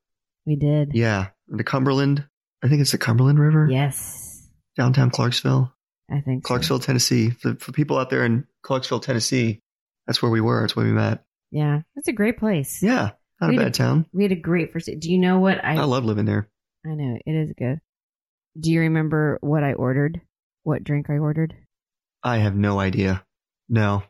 [0.47, 0.93] We did.
[0.95, 2.27] Yeah, the Cumberland.
[2.63, 5.73] I think it's the Cumberland River, Yes, downtown Clarksville,
[6.11, 6.49] I think so.
[6.49, 7.31] Clarksville, Tennessee.
[7.31, 9.61] For, for people out there in Clarksville, Tennessee,
[10.07, 10.61] that's where we were.
[10.63, 11.25] That's where we met.
[11.51, 12.83] Yeah, it's a great place.
[12.83, 14.07] Yeah, not We a bad town.
[14.13, 14.91] we had a great first.
[14.99, 15.77] Do you know what I?
[15.77, 16.49] I love living there.
[16.85, 17.81] I know it is good.
[18.59, 20.21] Do you remember what I ordered?
[20.65, 21.55] What drink I ordered?
[22.23, 23.25] I have no idea.
[23.69, 24.03] No,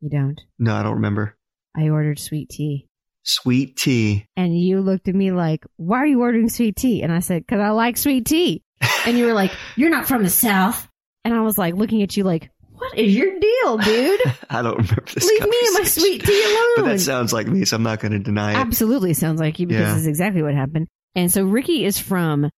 [0.00, 0.40] You don't.
[0.58, 1.36] no, I don't remember.
[1.76, 2.88] I ordered sweet tea.
[3.24, 4.26] Sweet tea.
[4.36, 7.02] And you looked at me like, why are you ordering sweet tea?
[7.02, 8.62] And I said, cause I like sweet tea.
[9.06, 10.88] And you were like, you're not from the South.
[11.24, 14.20] And I was like looking at you like, what is your deal, dude?
[14.50, 15.24] I don't remember this.
[15.26, 16.64] Leave me and my sweet tea alone.
[16.76, 18.56] But that sounds like me, so I'm not going to deny it.
[18.56, 19.92] Absolutely sounds like you because Yeah.
[19.92, 20.88] this is exactly what happened.
[21.14, 22.48] And so Ricky is from,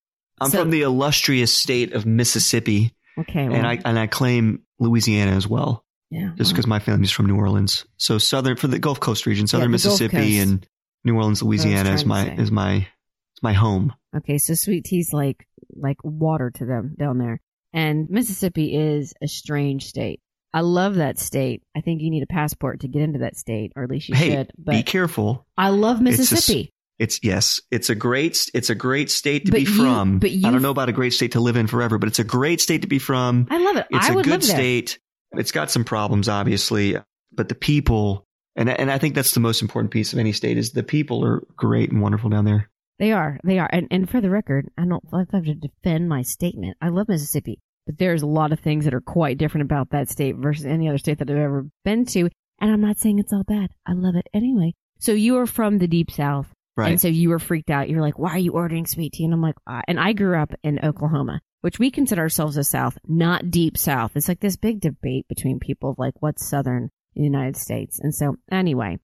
[0.40, 4.62] I'm so- from the illustrious state of Mississippi, okay, well, and I and I claim
[4.78, 7.84] Louisiana as well, yeah, just because my family's from New Orleans.
[7.96, 10.66] So southern for the Gulf Coast region, southern the Gulf Mississippi, and
[11.04, 13.92] New Orleans, Louisiana is my is my is my home.
[14.16, 17.40] Okay, so sweet tea's like like water to them down there.
[17.72, 20.20] And Mississippi is a strange state.
[20.54, 21.62] I love that state.
[21.76, 24.14] I think you need a passport to get into that state, or at least you
[24.14, 24.52] Hey, should.
[24.56, 25.46] But be careful.
[25.58, 26.72] I love It's a Mississippi.
[26.98, 30.18] It's yes, it's a great it's a great state to But be you- from.
[30.18, 32.20] but you- I don't know about a great state to live in forever, but it's
[32.20, 33.46] a great state to be from.
[33.50, 33.86] I love it.
[33.90, 34.56] It's I a would good live there.
[34.56, 34.98] state.
[35.38, 36.96] It's got some problems, obviously,
[37.32, 40.58] but the people, and and I think that's the most important piece of any state
[40.58, 42.70] is the people are great and wonderful down there.
[42.98, 43.38] They are.
[43.44, 43.68] They are.
[43.70, 46.76] And and for the record, I don't I have to defend my statement.
[46.80, 50.08] I love Mississippi, but there's a lot of things that are quite different about that
[50.08, 52.30] state versus any other state that I've ever been to.
[52.60, 53.70] And I'm not saying it's all bad.
[53.86, 54.74] I love it anyway.
[54.98, 56.46] So you are from the deep south.
[56.76, 56.90] Right.
[56.90, 57.88] And so you were freaked out.
[57.88, 59.24] You're like, why are you ordering sweet tea?
[59.24, 62.62] And I'm like, uh, and I grew up in Oklahoma, which we consider ourselves a
[62.62, 64.12] South, not deep South.
[64.14, 67.98] It's like this big debate between people of like what's Southern in the United States.
[67.98, 69.00] And so anyway,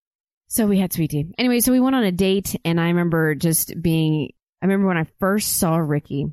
[0.46, 1.27] so we had sweet tea.
[1.38, 4.31] Anyway, so we went on a date and I remember just being,
[4.62, 6.27] I remember when I first saw Ricky.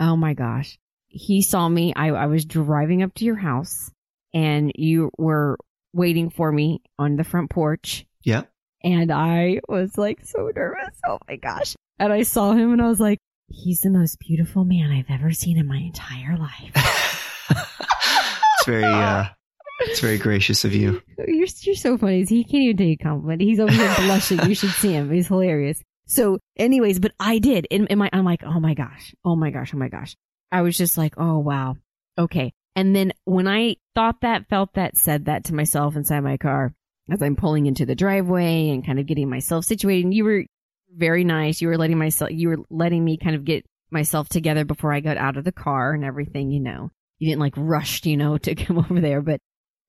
[0.00, 0.78] Oh my gosh.
[1.08, 1.92] He saw me.
[1.94, 3.90] I, I was driving up to your house
[4.32, 5.58] and you were
[5.92, 8.44] waiting for me on the front porch yeah.
[8.82, 10.98] and I was like so nervous.
[11.06, 11.76] Oh my gosh.
[11.98, 15.32] And I saw him and I was like, he's the most beautiful man I've ever
[15.32, 16.72] seen in my entire life.
[17.50, 19.26] it's very uh
[19.80, 21.02] it's very gracious of you.
[21.18, 22.24] You're, you're so funny.
[22.24, 23.42] He can't even take a compliment.
[23.42, 24.40] He's over here blushing.
[24.48, 25.10] You should see him.
[25.10, 25.82] He's hilarious.
[26.06, 27.66] So anyways, but I did.
[27.70, 29.14] In, in my, I'm like, oh my gosh.
[29.24, 29.72] Oh my gosh.
[29.74, 30.16] Oh my gosh.
[30.52, 31.76] I was just like, oh wow.
[32.18, 32.52] Okay.
[32.76, 36.72] And then when I thought that, felt that, said that to myself inside my car,
[37.10, 40.44] as I'm pulling into the driveway and kind of getting myself situated, and you were
[40.96, 41.60] very nice.
[41.60, 45.00] You were letting myself, you were letting me kind of get myself together before I
[45.00, 46.90] got out of the car and everything, you know.
[47.18, 49.22] You didn't like rushed, you know, to come over there.
[49.22, 49.40] But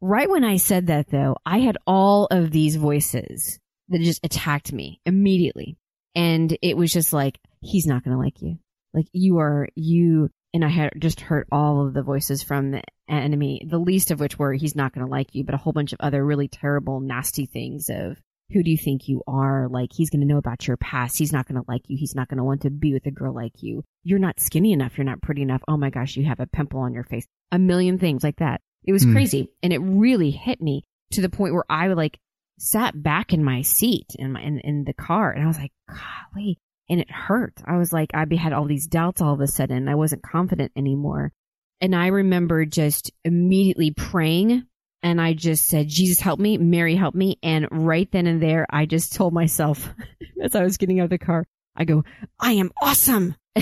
[0.02, 4.74] right when I said that though, I had all of these voices that just attacked
[4.74, 5.78] me immediately.
[6.16, 8.58] And it was just like, he's not going to like you.
[8.94, 12.82] Like you are, you, and I had just heard all of the voices from the
[13.10, 15.74] enemy, the least of which were, he's not going to like you, but a whole
[15.74, 18.18] bunch of other really terrible, nasty things of,
[18.52, 19.68] who do you think you are?
[19.70, 21.18] Like, he's going to know about your past.
[21.18, 21.98] He's not going to like you.
[22.00, 23.84] He's not going to want to be with a girl like you.
[24.04, 24.98] You're not skinny enough.
[24.98, 25.64] You're not pretty enough.
[25.68, 27.26] Oh my gosh, you have a pimple on your face.
[27.52, 28.62] A million things like that.
[28.84, 29.14] It was Hmm.
[29.14, 29.50] crazy.
[29.64, 32.20] And it really hit me to the point where I like
[32.60, 35.72] sat back in my seat in my, in, in the car and I was like,
[35.90, 36.60] golly.
[36.88, 37.54] And it hurt.
[37.66, 39.88] I was like, I had all these doubts all of a sudden.
[39.90, 41.34] I wasn't confident anymore.
[41.82, 44.66] And I remember just immediately praying
[45.04, 47.38] and I just said, Jesus help me, Mary help me.
[47.44, 49.90] And right then and there, I just told myself
[50.42, 52.04] as I was getting out of the car, I go,
[52.40, 53.36] I am awesome.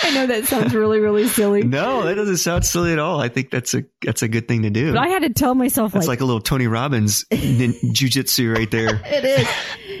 [0.00, 3.20] I know that sounds really, really silly, no, that doesn't sound silly at all.
[3.20, 4.92] I think that's a that's a good thing to do.
[4.92, 8.54] but I had to tell myself That's like, like, a little Tony Robbins nin- jujitsu
[8.54, 9.00] right there.
[9.04, 9.46] it is.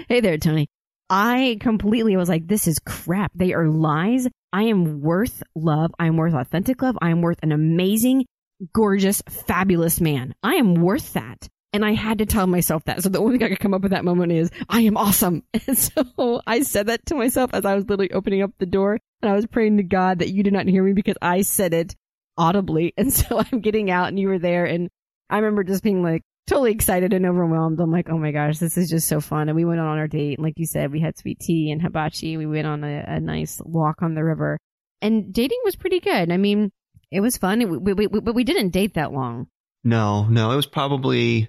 [0.08, 0.68] Hey there, Tony.
[1.10, 3.32] I completely was like, this is crap.
[3.34, 4.28] They are lies.
[4.52, 5.90] I am worth love.
[5.98, 6.98] I am worth authentic love.
[7.00, 8.26] I am worth an amazing,
[8.72, 10.34] gorgeous, fabulous man.
[10.42, 11.48] I am worth that.
[11.72, 13.02] And I had to tell myself that.
[13.02, 15.42] So the only thing I could come up with that moment is, I am awesome.
[15.66, 18.98] And so I said that to myself as I was literally opening up the door
[19.22, 21.74] and I was praying to God that you did not hear me because I said
[21.74, 21.94] it
[22.38, 22.94] audibly.
[22.96, 24.64] And so I'm getting out and you were there.
[24.64, 24.88] And
[25.28, 27.78] I remember just being like, totally excited and overwhelmed.
[27.78, 29.48] I'm like, oh my gosh, this is just so fun.
[29.48, 30.38] And we went on our date.
[30.38, 32.38] And like you said, we had sweet tea and hibachi.
[32.38, 34.58] We went on a, a nice walk on the river.
[35.02, 36.32] And dating was pretty good.
[36.32, 36.72] I mean,
[37.10, 37.62] it was fun.
[37.62, 39.46] It, we, we, we, but we didn't date that long.
[39.84, 41.48] No, no, it was probably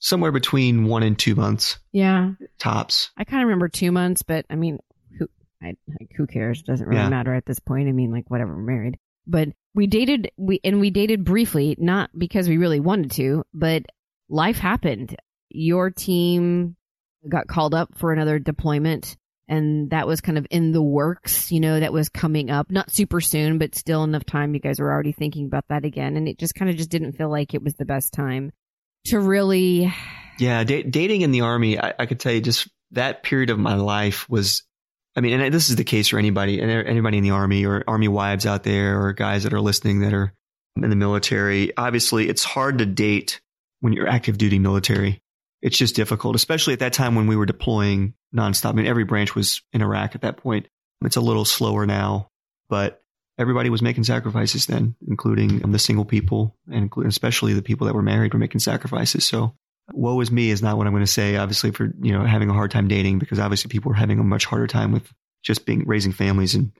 [0.00, 2.32] somewhere between one and two months Yeah.
[2.58, 3.10] tops.
[3.16, 4.78] I kind of remember two months, but I mean,
[5.18, 5.26] who,
[5.62, 6.60] I, like, who cares?
[6.60, 7.08] It doesn't really Yeah.
[7.08, 7.88] matter at this point.
[7.88, 8.96] I mean, like, whatever, we're married.
[9.26, 13.84] But we dated, we, and we dated briefly, not because we really wanted to, but
[14.28, 15.16] life happened.
[15.50, 16.76] Your team
[17.28, 19.16] got called up for another deployment
[19.48, 22.90] and that was kind of in the works, you know, that was coming up, not
[22.90, 24.54] super soon, but still enough time.
[24.54, 26.16] You guys were already thinking about that again.
[26.16, 28.52] And it just kind of just didn't feel like it was the best time
[29.06, 29.92] to really,
[30.38, 33.58] Yeah, da- dating in the army, I, I could tell you just that period of
[33.58, 34.62] my life was
[35.16, 37.82] I mean, and this is the case for anybody and anybody in the army or
[37.88, 40.32] army wives out there or guys that are listening that are
[40.76, 41.76] in the military.
[41.76, 43.40] Obviously, it's hard to date
[43.80, 45.20] when you're active duty military.
[45.60, 48.70] It's just difficult, especially at that time when we were deploying nonstop.
[48.70, 50.68] I mean, every branch was in Iraq at that point.
[51.04, 52.28] It's a little slower now,
[52.68, 53.02] but
[53.38, 57.94] everybody was making sacrifices then, including um, the single people and especially the people that
[57.94, 59.24] were married were making sacrifices.
[59.24, 59.54] So
[59.92, 62.50] woe is me is not what I'm going to say, obviously, for, you know, having
[62.50, 65.10] a hard time dating because obviously people were having a much harder time with
[65.42, 66.72] just being raising families and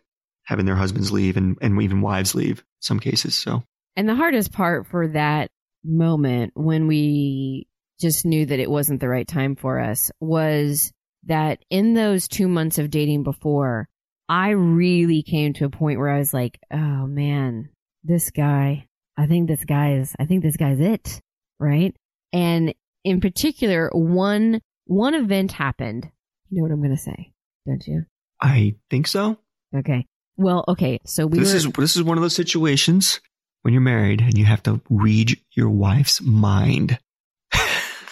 [0.45, 3.37] having their husbands leave and, and even wives leave some cases.
[3.37, 3.63] So,
[3.97, 5.49] and the hardest part for that
[5.85, 7.69] moment when we
[8.01, 10.93] just knew that it wasn't the right time for us was
[11.29, 13.88] that in those two months of dating before,
[14.29, 17.71] I really came to a point where I was like, oh man,
[18.05, 18.87] this guy,
[19.17, 21.21] I think this guy is, I think this guy's it.
[21.59, 21.95] Right.
[22.33, 26.11] And in particular, one, one event happened.
[26.51, 27.33] You know what I'm going to say,
[27.67, 28.05] don't you?
[28.41, 29.38] I think so.
[29.77, 30.07] Okay.
[30.37, 31.01] Well, okay.
[31.05, 33.21] So we this were, is this is one of those situations
[33.62, 36.99] when you're married and you have to read your wife's mind.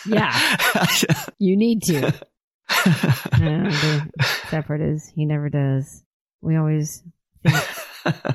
[0.06, 0.56] Yeah.
[1.38, 2.12] you need to.
[2.68, 4.08] the
[4.48, 6.02] sad part is he never does.
[6.40, 7.02] We always
[7.44, 7.64] think,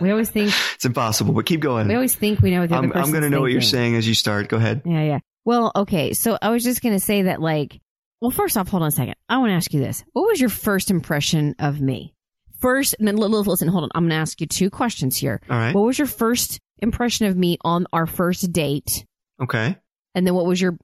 [0.01, 1.87] we always think it's impossible, but keep going.
[1.87, 3.61] we always think we know what the other I'm, I'm going to know what you're
[3.61, 4.47] saying as you start.
[4.49, 4.81] Go ahead.
[4.85, 5.19] Yeah, yeah.
[5.45, 6.13] Well, okay.
[6.13, 7.79] So I was just going to say that, like,
[8.21, 9.15] well, first off, hold on a second.
[9.27, 10.03] I want to ask you this.
[10.13, 12.13] What was your first impression of me?
[12.59, 13.89] First, and then li- li- listen, hold on.
[13.95, 15.41] I'm going to ask you two questions here.
[15.49, 15.73] All right.
[15.73, 19.05] What was your first impression of me on our first date?
[19.41, 19.75] Okay.
[20.13, 20.77] And then what was your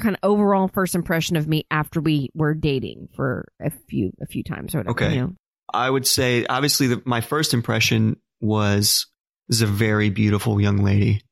[0.00, 4.26] kind of overall first impression of me after we were dating for a few, a
[4.26, 4.90] few times or whatever?
[4.92, 5.14] Okay.
[5.14, 5.32] You know?
[5.72, 9.06] I would say, obviously, the, my first impression was
[9.48, 11.22] is a very beautiful young lady.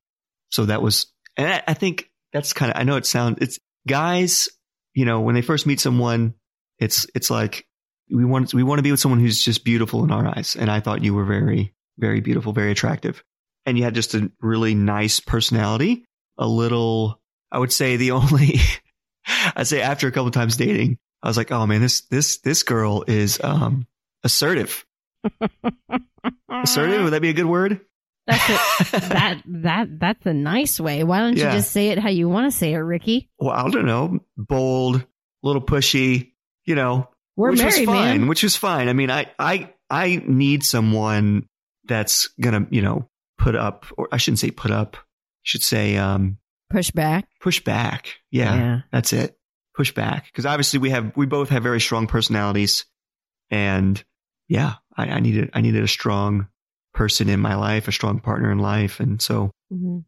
[0.51, 3.59] So that was, and I, I think that's kind of, I know it sounds, it's
[3.89, 4.49] guys,
[4.95, 6.35] you know, when they first meet someone,
[6.79, 7.67] it's, it's like,
[8.11, 10.57] we want, we want to be with someone who's just beautiful in our eyes.
[10.57, 13.23] And I thought you were very, very beautiful, very attractive.
[13.65, 16.05] And you had just a really nice personality,
[16.37, 17.22] a little,
[17.53, 18.59] I would say the only,
[19.55, 22.63] I'd say after a couple times dating, I was like, oh man, this, this, this
[22.65, 23.87] girl is, um,
[24.25, 24.85] assertive.
[26.51, 27.03] Assertive?
[27.05, 27.81] Would that be a good word?
[28.27, 31.03] That's a, that, that, that's a nice way.
[31.03, 31.53] Why don't Yeah.
[31.53, 33.31] you just say it how you want to say it, Ricky?
[33.39, 35.07] well, I don't know, bold, a
[35.43, 36.33] little pushy,
[36.65, 38.29] you know, We're which married, was fine, man.
[38.29, 38.89] which is fine.
[38.89, 41.47] I mean, I, I, I need someone
[41.85, 45.97] that's gonna, you know, put up, or I shouldn't say put up, I should say,
[45.97, 46.39] um,
[46.73, 47.29] Push back.
[47.41, 48.09] push back.
[48.31, 48.81] Yeah, Yeah.
[48.91, 49.37] that's it.
[49.77, 50.33] Push back.
[50.35, 52.85] Cause obviously we have, we both have very strong personalities
[53.51, 54.03] and
[54.49, 56.49] yeah, I, I needed, I needed a strong
[56.95, 59.01] person in my life, a strong partner in life.
[59.01, 59.99] And so, hmm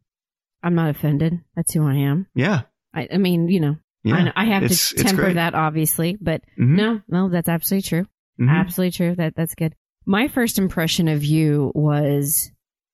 [0.63, 1.33] I'm not offended.
[1.55, 2.25] That's who I am.
[2.33, 2.61] yeah,
[2.93, 4.15] I, I mean, you know, yeah.
[4.15, 6.75] I, know- I have It's- to temper that obviously, but Mhm.
[6.77, 8.05] no, no, that's absolutely true.
[8.41, 8.49] Mhm.
[8.49, 9.15] Absolutely true.
[9.15, 9.75] That that's good.
[10.07, 12.51] My first impression of you was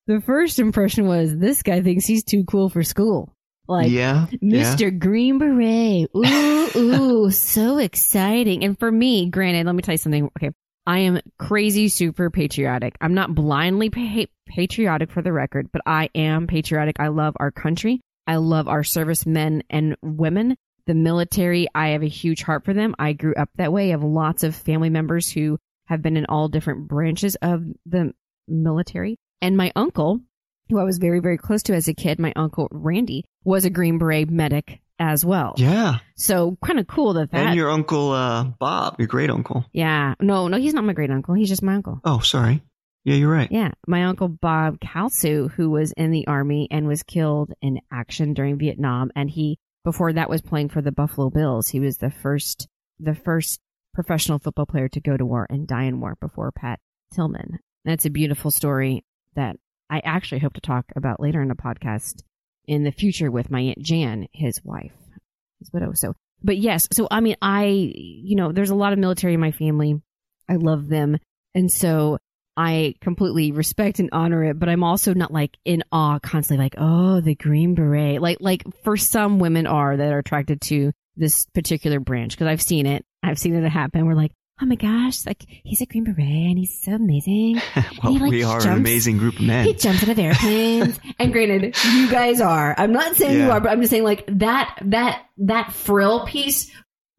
[0.08, 3.31] the first impression was this guy thinks he's too cool for school.
[3.68, 4.76] Like yeah, yeah.
[4.76, 4.98] Mr.
[4.98, 6.10] Green Beret.
[6.16, 6.78] Ooh,
[7.26, 8.64] ooh, so exciting.
[8.64, 10.30] And for me, granted, let me tell you something.
[10.38, 10.52] Okay.
[10.88, 12.96] I am crazy super patriotic.
[13.00, 17.00] I'm not blindly pa- patriotic for the record, but I am patriotic.
[17.00, 18.02] I love our country.
[18.26, 20.56] I love our servicemen and women.
[20.88, 22.96] The military, I have a huge heart for them.
[22.98, 23.90] I grew up that way.
[23.90, 28.14] I have lots of family members who have been in all different branches of the
[28.48, 29.18] military.
[29.42, 30.22] And my uncle,
[30.72, 33.70] who I was very, very close to as a kid, my uncle Randy, was a
[33.70, 35.54] Green Beret medic as well.
[35.58, 36.00] Yeah.
[36.16, 37.48] So kind of cool that that.
[37.48, 39.66] And your uncle, uh, Bob, your great uncle.
[39.74, 40.16] yeah.
[40.20, 41.34] No, no, he's not my great uncle.
[41.36, 42.00] He's just my uncle.
[42.04, 42.62] Oh, sorry.
[43.04, 43.52] Yeah, you're right.
[43.52, 43.72] Yeah.
[43.88, 48.60] My uncle Bob Kalsu, who was in the army and was killed in action during
[48.60, 49.12] Vietnam.
[49.16, 51.68] And he, before that was playing for the Buffalo Bills.
[51.68, 52.68] He was the first,
[53.00, 53.60] the first
[53.96, 56.80] professional football player to go to war and die in war before Pat
[57.16, 57.58] Tillman.
[57.86, 59.04] That's a beautiful story
[59.36, 59.56] that
[59.92, 62.24] I actually hope to talk about later in the podcast
[62.66, 64.94] in the future with my Aunt Jan, his wife,
[65.60, 65.92] his widow.
[65.94, 66.88] So, but yes.
[66.94, 70.02] So, I mean, I, you know, there's a lot of military in my family.
[70.50, 71.18] I love them.
[71.54, 72.18] And so
[72.56, 76.76] I completely respect and honor it, but I'm also not like in awe constantly like,
[76.78, 78.22] oh, the green beret.
[78.22, 82.62] Like, like for some women are that are attracted to this particular branch because I've
[82.62, 83.06] seen it.
[83.22, 84.06] I've seen it happen.
[84.06, 87.56] We're like, oh my gosh, like he's a green beret and he's so amazing.
[88.04, 89.66] well, He, like, we are an amazing group of men.
[89.66, 91.00] He jumps out of airplanes.
[91.20, 92.76] and granted, you guys are.
[92.78, 96.72] I'm not saying you are, but I'm just saying like that that that frill piece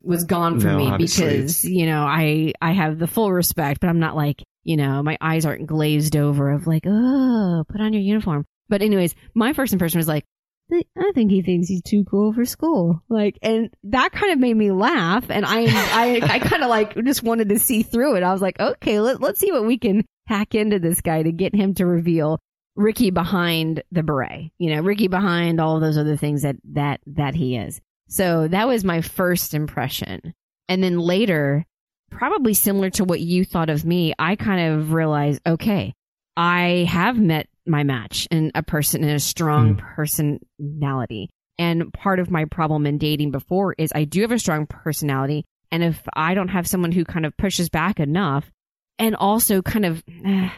[0.03, 3.89] was gone from No, me because you know I I have the full respect, but
[3.89, 7.93] I'm not like you know my eyes aren't glazed over of like oh put on
[7.93, 8.45] your uniform.
[8.69, 10.25] But anyways, my first impression was like
[10.73, 13.03] I think he thinks he's too cool for school.
[13.09, 15.27] Like, and that kind of made me laugh.
[15.29, 18.23] And I, I, I kind of like just wanted to see through it.
[18.23, 21.33] I was like, okay, let, let's see what we can hack into this guy to
[21.33, 22.39] get him to reveal
[22.75, 24.53] Ricky behind the beret.
[24.59, 27.81] You know, Ricky behind all those other things that, that, that he is.
[28.09, 30.35] So that was my first impression.
[30.69, 31.67] And then later,
[32.11, 35.95] probably similar to what you thought of me, I kind of realized, okay,
[36.37, 39.95] I have met my match and a person and a strong mm.
[39.95, 41.31] personality.
[41.59, 45.45] And part of my problem in dating before is I do have a strong personality.
[45.71, 48.51] And if I don't have someone who kind of pushes back enough
[48.99, 50.49] and also kind of uh,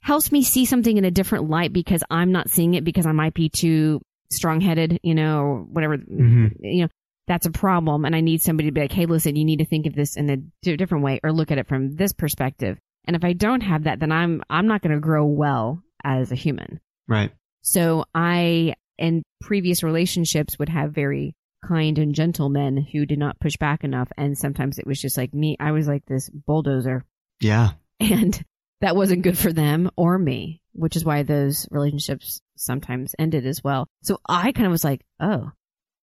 [0.00, 3.12] helps me see something in a different light because I'm not seeing it because I
[3.12, 6.64] might be too strong headed, you know, or whatever, mm-hmm.
[6.64, 6.88] you know,
[7.26, 8.04] that's a problem.
[8.04, 10.16] And I need somebody to be like, Hey, listen, you need to think of this
[10.16, 12.78] in a different way or look at it from this perspective.
[13.06, 16.32] And if I don't have that, then I'm, I'm not going to grow well as
[16.32, 16.80] a human.
[17.06, 17.32] Right.
[17.62, 21.34] So I, in previous relationships, would have very
[21.66, 24.08] kind and gentle men who did not push back enough.
[24.16, 25.56] And sometimes it was just like me.
[25.58, 27.04] I was like this bulldozer.
[27.40, 27.70] Yeah.
[28.00, 28.40] And
[28.80, 33.62] that wasn't good for them or me, which is why those relationships sometimes ended as
[33.62, 33.88] well.
[34.02, 35.50] So I kind of was like, oh,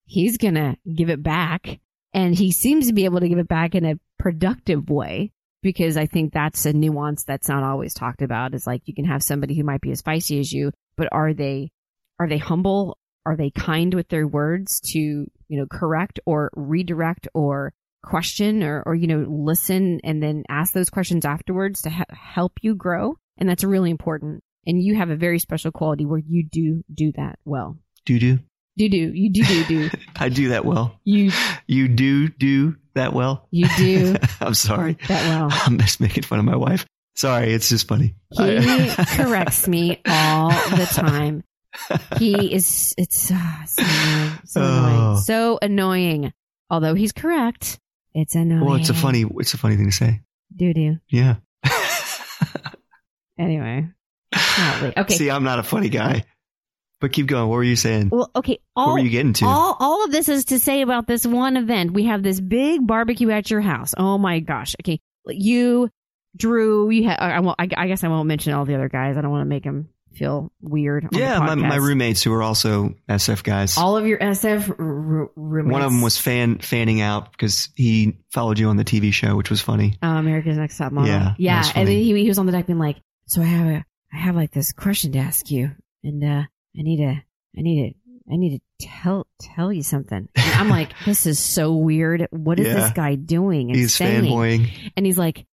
[0.05, 1.79] he's going to give it back.
[2.13, 5.31] And he seems to be able to give it back in a productive way
[5.65, 9.06] because I think that's a nuance that's not always talked about is like you can
[9.06, 11.71] have somebody who might be as feisty as you, but are they,
[12.19, 12.99] are they humble?
[13.25, 17.73] Are they kind with their words to, you know, correct or redirect or
[18.04, 22.60] question or, or, you know, listen and then ask those questions afterwards to ha- help
[22.62, 23.15] you grow?
[23.39, 24.43] And that's really important.
[24.67, 27.80] And you have a very special quality where you do do that well.
[28.06, 28.38] Do do?
[28.77, 28.97] Do do.
[28.97, 29.89] You do do do.
[30.17, 30.99] I do that well.
[31.05, 31.31] You
[31.67, 33.47] you do do that well.
[33.51, 34.15] You do.
[34.41, 34.97] I'm sorry.
[35.07, 35.49] That well.
[35.65, 36.85] I'm just making fun of my wife.
[37.15, 38.15] Sorry, it's just funny.
[38.31, 41.43] He corrects me all the time.
[42.17, 42.93] He is.
[42.97, 44.39] It's uh, so annoying.
[44.45, 44.99] So annoying.
[44.99, 45.15] Oh.
[45.23, 46.33] So annoying.
[46.69, 47.79] Although he's correct,
[48.13, 48.65] it's annoying.
[48.65, 49.23] Well, it's a funny.
[49.38, 50.21] It's a funny thing to say.
[50.53, 50.97] Do do.
[51.09, 51.35] Yeah.
[53.38, 53.88] anyway.
[54.97, 55.13] Okay.
[55.13, 56.25] See, I'm not a funny guy.
[57.01, 57.49] But keep going.
[57.49, 58.10] What were you saying?
[58.12, 58.60] Well, okay.
[58.75, 59.45] All, what were you getting to?
[59.45, 61.91] All, all of this is to say about this one event.
[61.91, 63.93] We have this big barbecue at your house.
[63.97, 64.75] Oh my gosh.
[64.81, 64.99] Okay.
[65.27, 65.89] You,
[66.38, 69.17] Drew, you had, I, I, I guess I won't mention all the other guys.
[69.17, 71.10] I don't want to make them feel weird.
[71.12, 73.77] yeah, my, my roommates who are also SF guys.
[73.77, 75.73] All of your SF r- roommates.
[75.73, 79.36] One of them was fan fanning out because he followed you on the TV show,
[79.36, 79.97] which was funny.
[80.01, 81.10] Oh, America's Next Top Model.
[81.10, 81.69] Yeah, yeah.
[81.75, 84.17] And then he, he was on the deck being like, "So I have a, I
[84.17, 85.71] have like this question to ask you,
[86.03, 86.43] and uh,
[86.77, 87.21] I need to,
[87.57, 90.27] I need to, I need to tell tell you something.
[90.35, 92.27] And I'm like, this is so weird.
[92.31, 92.73] What is yeah.
[92.75, 93.69] this guy doing?
[93.69, 94.23] And he's saying?
[94.23, 95.45] fanboying, and he's like,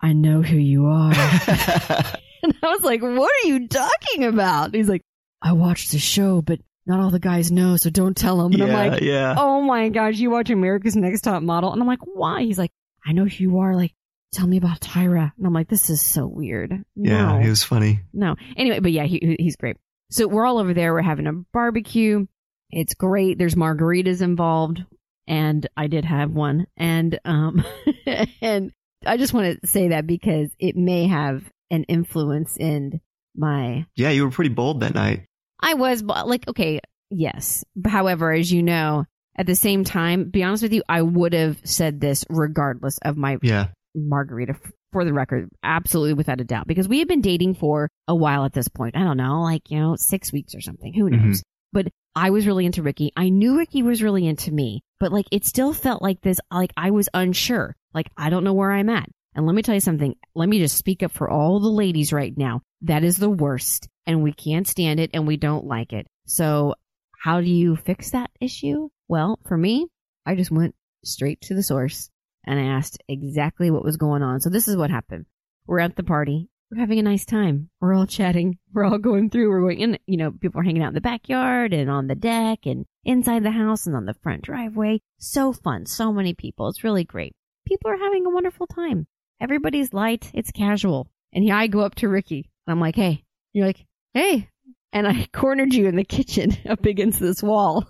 [0.00, 1.12] I know who you are.
[2.42, 4.66] and I was like, what are you talking about?
[4.66, 5.02] And he's like,
[5.42, 8.52] I watched the show, but not all the guys know, so don't tell them.
[8.52, 9.34] And yeah, I'm like, yeah.
[9.36, 11.72] oh my gosh, you watch America's Next Top Model?
[11.72, 12.42] And I'm like, why?
[12.42, 12.72] He's like,
[13.04, 13.74] I know who you are.
[13.74, 13.94] Like,
[14.32, 15.32] tell me about Tyra.
[15.36, 16.84] And I'm like, this is so weird.
[16.96, 17.10] No.
[17.10, 18.00] Yeah, he was funny.
[18.12, 18.36] No.
[18.56, 19.76] Anyway, but yeah, he, he's great.
[20.10, 20.92] So we're all over there.
[20.92, 22.26] We're having a barbecue.
[22.70, 23.38] It's great.
[23.38, 24.84] There's margaritas involved.
[25.26, 26.66] And I did have one.
[26.76, 27.64] And, um,
[28.42, 28.72] and
[29.06, 33.00] I just want to say that because it may have an influence in
[33.36, 33.86] my.
[33.94, 35.26] Yeah, you were pretty bold that night.
[35.60, 37.64] I was like, okay, yes.
[37.86, 39.04] However, as you know,
[39.36, 43.16] at the same time, be honest with you, I would have said this regardless of
[43.16, 43.68] my yeah.
[43.94, 44.56] margarita
[44.92, 48.44] for the record, absolutely without a doubt, because we had been dating for a while
[48.44, 48.96] at this point.
[48.96, 50.92] I don't know, like, you know, six weeks or something.
[50.92, 51.38] Who knows?
[51.38, 51.72] Mm-hmm.
[51.72, 53.12] But I was really into Ricky.
[53.16, 56.72] I knew Ricky was really into me, but like, it still felt like this, like
[56.76, 57.76] I was unsure.
[57.94, 59.08] Like, I don't know where I'm at.
[59.34, 60.16] And let me tell you something.
[60.34, 62.62] Let me just speak up for all the ladies right now.
[62.82, 66.06] That is the worst and we can't stand it and we don't like it.
[66.26, 66.74] So
[67.22, 68.88] how do you fix that issue?
[69.06, 69.86] Well, for me,
[70.26, 70.74] I just went
[71.04, 72.10] straight to the source
[72.44, 74.40] and I asked exactly what was going on.
[74.40, 75.26] So this is what happened.
[75.66, 76.48] We're at the party.
[76.70, 77.68] We're having a nice time.
[77.80, 78.58] We're all chatting.
[78.72, 79.50] We're all going through.
[79.50, 82.14] We're going in, you know, people are hanging out in the backyard and on the
[82.14, 85.00] deck and inside the house and on the front driveway.
[85.18, 85.86] So fun.
[85.86, 86.68] So many people.
[86.68, 87.32] It's really great.
[87.66, 89.06] People are having a wonderful time.
[89.40, 90.30] Everybody's light.
[90.32, 91.10] It's casual.
[91.32, 94.48] And I go up to Ricky and I'm like, Hey, you're like, Hey,
[94.92, 97.84] and I cornered you in the kitchen up against this wall.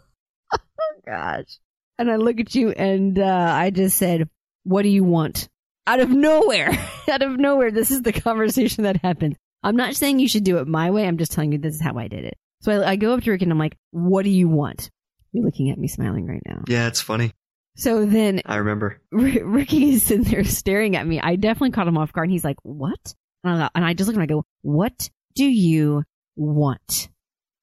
[0.55, 0.59] oh
[1.07, 1.59] gosh.
[1.99, 4.29] And I look at you and, uh, I just said,
[4.65, 5.49] what do you want?
[5.87, 6.71] Out of nowhere,
[7.11, 9.37] out of nowhere, this is the conversation that happened.
[9.63, 11.07] I'm not saying you should do it my way.
[11.07, 12.37] I'm just telling you this is how I did it.
[12.61, 14.91] So I, I go up to Rick and I'm like, what do you want?
[15.33, 16.63] You're looking at me smiling right now.
[16.67, 17.33] Yeah, it's funny.
[17.77, 21.21] So then I remember R- Ricky is sitting there staring at me.
[21.21, 23.15] I definitely caught him off guard and he's like, what?
[23.45, 26.03] And I, and I just look and I go, what do you
[26.37, 27.09] want?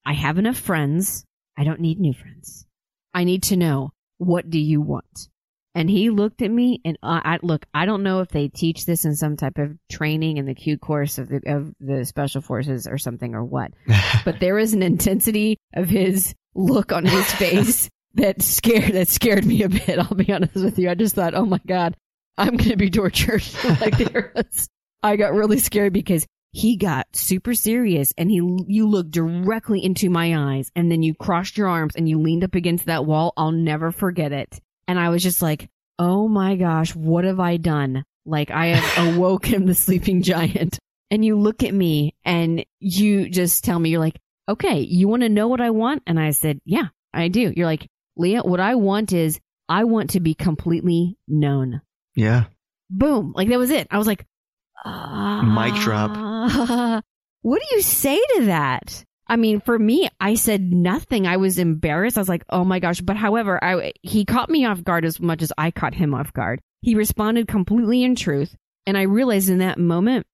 [0.05, 1.25] I have enough friends.
[1.57, 2.65] I don't need new friends.
[3.13, 5.29] I need to know what do you want?
[5.76, 8.86] And he looked at me and I, I look, I don't know if they teach
[8.86, 12.41] this in some type of training in the Q course of the, of the special
[12.41, 13.72] forces or something or what,
[14.26, 19.45] but there was an intensity of his look on his face that scared, that scared
[19.45, 19.99] me a bit.
[19.99, 20.89] I'll be honest with you.
[20.89, 21.95] I just thought, oh my God,
[22.38, 23.43] I'm going to be tortured.
[23.82, 24.68] like there was,
[25.03, 28.38] I got really scared because he got super serious and he,
[28.68, 32.43] you looked directly into my eyes and then you crossed your arms and you leaned
[32.43, 33.34] up against that wall.
[33.38, 34.59] I'll never forget it.
[34.88, 35.69] And I was just like,
[35.99, 38.03] oh my gosh, what have I done?
[38.25, 40.79] Like I have awoken the sleeping giant.
[41.09, 44.19] And you look at me and you just tell me, you're like,
[44.49, 46.03] okay, you want to know what I want?
[46.05, 47.53] And I said, yeah, I do.
[47.55, 51.81] You're like, Leah, what I want is I want to be completely known.
[52.15, 52.45] Yeah.
[52.89, 53.33] Boom.
[53.35, 53.88] Like that was it.
[53.91, 54.25] I was like,
[54.83, 57.03] uh, mic drop.
[57.41, 59.03] What do you say to that?
[59.30, 61.28] I mean, for me, I said nothing.
[61.28, 62.17] I was embarrassed.
[62.17, 65.19] I was like, "Oh my gosh!" But however, I he caught me off guard as
[65.19, 66.61] much as I caught him off guard.
[66.82, 68.55] He responded completely in truth,
[68.86, 70.25] and I realized in that moment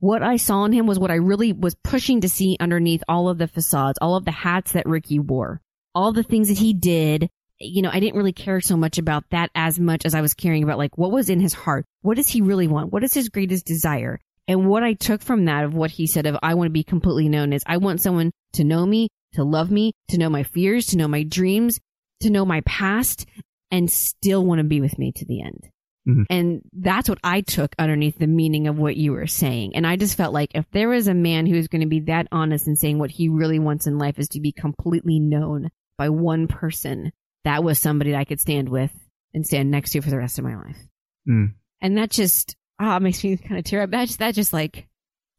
[0.00, 3.28] what I saw in him was what I really was pushing to see underneath all
[3.28, 5.60] of the facades, all of the hats that Ricky wore,
[5.94, 7.28] all the things that he did.
[7.58, 10.34] You know, I didn't really care so much about that as much as I was
[10.34, 11.86] caring about like what was in his heart.
[12.02, 12.92] What does he really want?
[12.92, 14.20] What is his greatest desire?
[14.48, 16.82] And what I took from that of what he said of I want to be
[16.82, 20.42] completely known is I want someone to know me, to love me, to know my
[20.42, 21.78] fears, to know my dreams,
[22.22, 23.26] to know my past
[23.70, 25.68] and still want to be with me to the end.
[26.08, 26.22] Mm-hmm.
[26.30, 29.76] And that's what I took underneath the meaning of what you were saying.
[29.76, 32.28] And I just felt like if there was a man who's going to be that
[32.32, 35.68] honest and saying what he really wants in life is to be completely known
[35.98, 37.12] by one person,
[37.44, 38.92] that was somebody that I could stand with
[39.34, 40.78] and stand next to for the rest of my life.
[41.28, 41.52] Mm.
[41.82, 43.90] And that just, ah, makes me kind of tear up.
[43.90, 44.86] That's that just like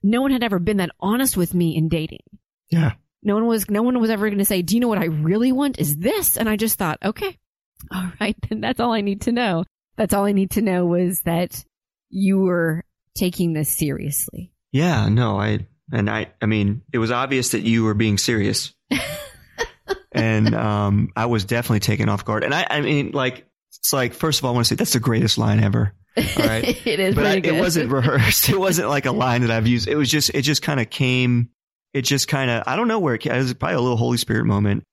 [0.03, 2.23] no one had ever been that honest with me in dating.
[2.69, 2.93] Yeah.
[3.21, 5.05] No one was no one was ever going to say, "Do you know what I
[5.05, 7.37] really want is this?" And I just thought, "Okay.
[7.93, 9.63] All right, then that's all I need to know."
[9.95, 11.63] That's all I need to know was that
[12.09, 12.83] you were
[13.15, 14.53] taking this seriously.
[14.71, 18.73] Yeah, no, I and I I mean, it was obvious that you were being serious.
[20.11, 22.43] and um I was definitely taken off guard.
[22.43, 23.45] And I I mean like
[23.77, 25.93] it's like first of all I want to say that's the greatest line ever.
[26.37, 26.63] All right.
[26.85, 28.49] it is, but I, it wasn't rehearsed.
[28.49, 29.87] It wasn't like a line that I've used.
[29.87, 31.49] It was just, it just kind of came.
[31.93, 33.33] It just kind of, I don't know where it came.
[33.33, 34.83] It was probably a little Holy Spirit moment,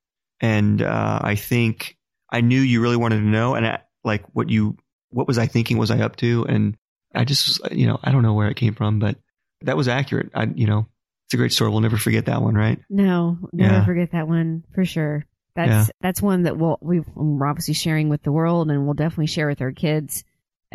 [0.40, 1.96] and uh, I think
[2.30, 4.76] I knew you really wanted to know, and I, like what you,
[5.10, 5.78] what was I thinking?
[5.78, 6.46] Was I up to?
[6.48, 6.76] And
[7.14, 9.16] I just, you know, I don't know where it came from, but
[9.62, 10.30] that was accurate.
[10.34, 10.86] I, you know,
[11.26, 11.70] it's a great story.
[11.70, 12.78] We'll never forget that one, right?
[12.88, 13.84] No, never yeah.
[13.84, 15.26] forget that one for sure.
[15.56, 15.86] That's yeah.
[16.00, 19.48] that's one that we'll we we're obviously sharing with the world, and we'll definitely share
[19.48, 20.22] with our kids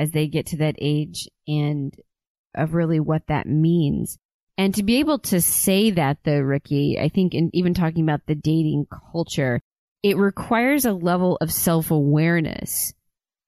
[0.02, 1.94] as they get to that age and
[2.56, 4.18] of really what that means.
[4.58, 8.22] And to be able to say that though, Ricky, I think in even talking about
[8.26, 9.62] the dating culture,
[10.02, 12.94] it requires a level of self awareness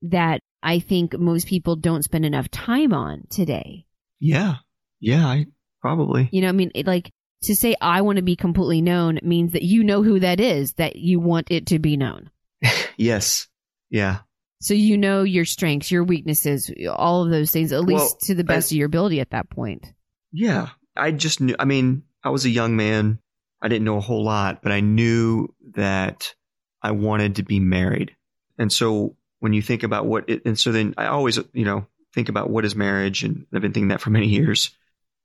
[0.04, 3.86] that I think most people don't spend enough time on today.
[4.20, 4.58] Yeah.
[5.00, 5.48] Yeah, I
[5.82, 6.30] probably.
[6.32, 7.12] You know, I mean, it, like
[7.44, 10.74] to say I want to be completely known means that you know who that is,
[10.74, 12.30] that you want it to be known.
[12.98, 13.48] yes.
[13.90, 14.20] Yeah.
[14.64, 18.34] So you know your strengths, your weaknesses, all of those things, at least well, to
[18.34, 19.86] the best I, of your ability at that point.
[20.32, 20.70] Yeah.
[20.96, 23.20] I just knew, I mean, I was a young man.
[23.62, 26.34] I didn't know a whole lot, but I knew that
[26.82, 28.16] I wanted to be married.
[28.58, 31.88] And so when you think about what it, and so then I always, you know,
[32.14, 34.70] think about what is marriage and I've been thinking that for many years.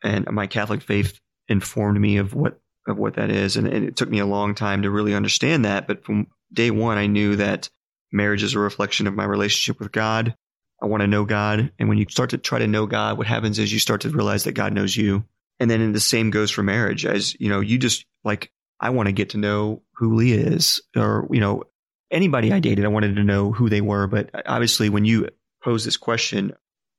[0.03, 3.57] And my Catholic faith informed me of what, of what that is.
[3.57, 5.87] And, and it took me a long time to really understand that.
[5.87, 7.71] But from day one, I knew that
[8.13, 10.35] Marriage is a reflection of my relationship with God.
[10.83, 11.73] I want to know God.
[11.79, 14.11] And when you start to try to know God, what happens is you start to
[14.11, 15.25] realize that God knows you.
[15.61, 19.09] And then the same goes for marriage as, you know, you just like, I want
[19.09, 21.65] to get to know who Leah is or, you know,
[22.11, 24.07] anybody I dated, I wanted to know who they were.
[24.07, 25.29] But obviously when you
[25.63, 26.53] pose this question,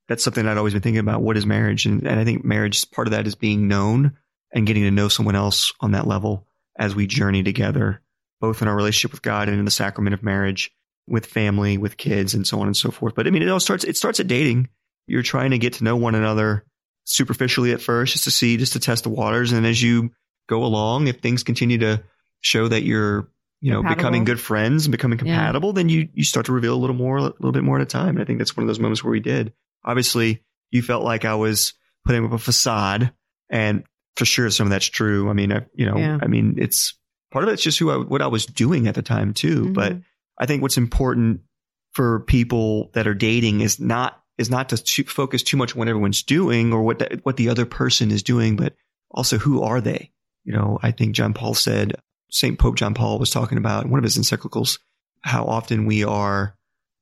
[0.10, 1.22] that's something I'd always been thinking about.
[1.22, 1.86] What is marriage?
[1.86, 4.18] And, and I think marriage, part of that is being known
[4.54, 6.46] and getting to know someone else on that level
[6.78, 8.02] as we journey together,
[8.42, 10.72] both in our relationship with God and in the sacrament of marriage
[11.10, 13.16] with family, with kids, and so on and so forth.
[13.16, 13.84] But I mean, it all starts.
[13.84, 14.70] It starts at dating.
[15.08, 16.64] You're trying to get to know one another
[17.06, 19.52] superficially at first, just to see, just to test the waters.
[19.52, 20.12] And as you
[20.48, 22.04] go along, if things continue to
[22.42, 23.30] show that you're,
[23.62, 23.96] you know, compatible.
[23.98, 25.74] becoming good friends and becoming compatible, yeah.
[25.74, 27.86] then you you start to reveal a little more, a little bit more at a
[27.86, 28.10] time.
[28.10, 29.54] And I think that's one of those moments where we did.
[29.84, 31.74] Obviously, you felt like I was
[32.06, 33.12] putting up a facade,
[33.50, 33.84] and
[34.16, 35.30] for sure, some of that's true.
[35.30, 36.20] I mean, I, you know, yeah.
[36.22, 36.94] I mean, it's
[37.32, 39.64] part of it's just who I, what I was doing at the time too.
[39.64, 39.74] Mm-hmm.
[39.74, 39.98] But
[40.40, 41.42] I think what's important
[41.92, 45.90] for people that are dating is not is not to focus too much on what
[45.90, 48.74] everyone's doing or what the, what the other person is doing, but
[49.12, 50.12] also who are they?
[50.46, 51.96] You know, I think John Paul said,
[52.32, 52.58] St.
[52.58, 54.80] Pope John Paul was talking about in one of his encyclicals,
[55.22, 56.56] how often we are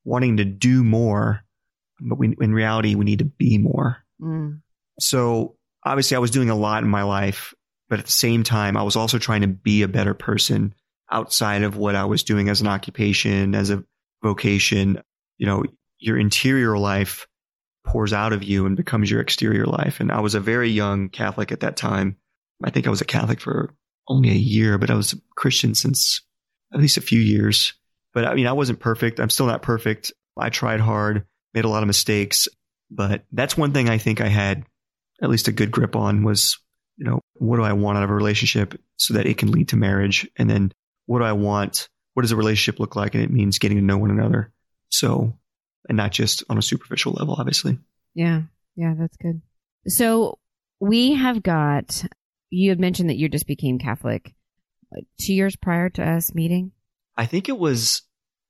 [0.04, 1.44] wanting to do more,
[2.00, 3.98] but we, in reality, we need to be more.
[4.20, 4.62] Mm.
[5.00, 7.54] So obviously, I was doing a lot in my life,
[7.88, 10.74] but at the same time, I was also trying to be a better person
[11.12, 13.84] outside of what I was doing as an occupation, as a
[14.24, 15.02] vocation.
[15.38, 15.64] You know,
[16.00, 17.28] your interior life
[17.86, 20.00] pours out of you and becomes your exterior life.
[20.00, 22.18] And I was a very young Catholic at that time.
[22.64, 23.74] I think I was a Catholic for
[24.08, 26.22] only a year, but I was a Christian since
[26.74, 27.74] at least a few years.
[28.14, 29.20] But I mean, I wasn't perfect.
[29.20, 30.12] I'm still not perfect.
[30.38, 32.48] I tried hard, made a lot of mistakes,
[32.92, 34.66] but that's one thing I think I had
[35.22, 36.60] at least a good grip on was,
[36.98, 39.70] you know, what do I want out of a relationship so that it can lead
[39.70, 40.30] to marriage?
[40.38, 40.72] And then
[41.08, 41.90] what do I want?
[42.14, 43.16] What does a relationship look like?
[43.16, 44.52] And it means getting to know one another.
[44.90, 45.34] So,
[45.90, 47.80] and not just on a superficial level, obviously.
[48.14, 48.44] Yeah.
[48.76, 49.42] Yeah, that's good.
[49.88, 50.38] So
[50.80, 52.04] we have got,
[52.52, 54.34] you had mentioned that you just became Catholic
[55.20, 56.72] two years prior to us meeting.
[57.18, 58.04] I think it was,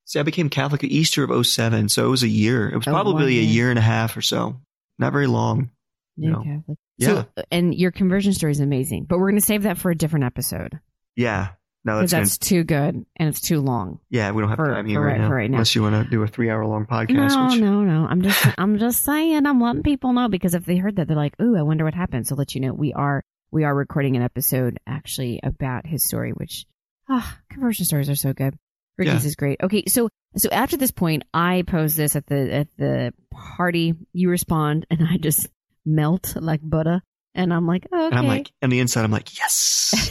[0.04, 1.88] see, I became Catholic at Easter of 07.
[1.88, 2.68] So it was a year.
[2.68, 3.70] It was Oh, probably a year.
[3.70, 4.60] and a half or so.
[4.98, 5.70] Not very long.
[6.16, 6.42] New No.
[6.42, 6.78] Catholic.
[6.98, 7.06] Yeah.
[7.08, 9.96] So, and your conversion story is amazing, but we're going to save that for a
[9.96, 10.80] different episode
[11.16, 11.50] Yeah.
[11.88, 13.98] No, that's, that's too good and it's too long.
[14.10, 15.56] Yeah, we don't have for- time here for right, right- now, right now.
[15.56, 17.10] Unless you want to do a three hour long podcast.
[17.34, 18.06] No, which, no, no.
[18.08, 19.46] I'm just, I'm just saying.
[19.46, 21.94] I'm letting people know because if they heard that, they're like, "Ooh, I wonder what
[21.94, 26.04] happened." So, let you know, we are, we are recording an episode actually about his
[26.04, 26.66] story, which,
[27.08, 28.54] ah, conversion stories are so good.
[28.96, 29.28] Ricky's Yeah.
[29.28, 29.60] is great.
[29.62, 33.94] Okay, so, so after this point, I pose this at the at the party.
[34.12, 35.46] You respond, and I just
[35.86, 37.00] melt like butter,
[37.38, 38.04] and I'm like, okay.
[38.06, 40.10] And I'm like, on the inside, I'm like, yes.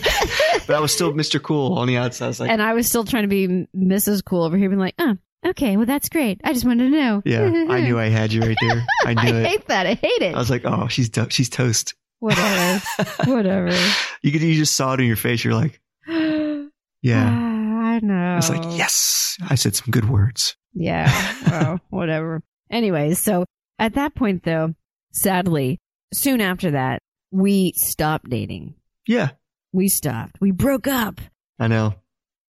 [0.67, 1.41] but I was still Mr.
[1.41, 2.25] Cool on the outside.
[2.25, 4.23] I was like, and I was still trying to be Mrs.
[4.25, 6.39] Cool over here, being like, oh, okay, well, that's great.
[6.43, 7.21] I just wanted to know.
[7.25, 8.83] yeah, I knew I had you right there.
[9.05, 9.45] I knew I it.
[9.45, 9.85] hate that.
[9.85, 10.33] I hate it.
[10.35, 11.93] I was like, oh, she's do- she's toast.
[12.19, 12.81] Whatever.
[13.25, 13.77] Whatever.
[14.23, 15.43] you could you just saw it in your face.
[15.43, 17.29] You're like, yeah.
[17.29, 18.37] Ah, I know.
[18.37, 20.55] It's like, yes, I said some good words.
[20.73, 21.11] Yeah.
[21.49, 22.41] Well, whatever.
[22.71, 23.45] Anyway, so
[23.79, 24.73] at that point, though,
[25.11, 25.79] sadly,
[26.13, 27.01] soon after that,
[27.31, 28.75] we stopped dating.
[29.07, 29.29] Yeah,
[29.73, 30.37] We stopped.
[30.41, 31.19] We broke up.
[31.59, 31.95] I know.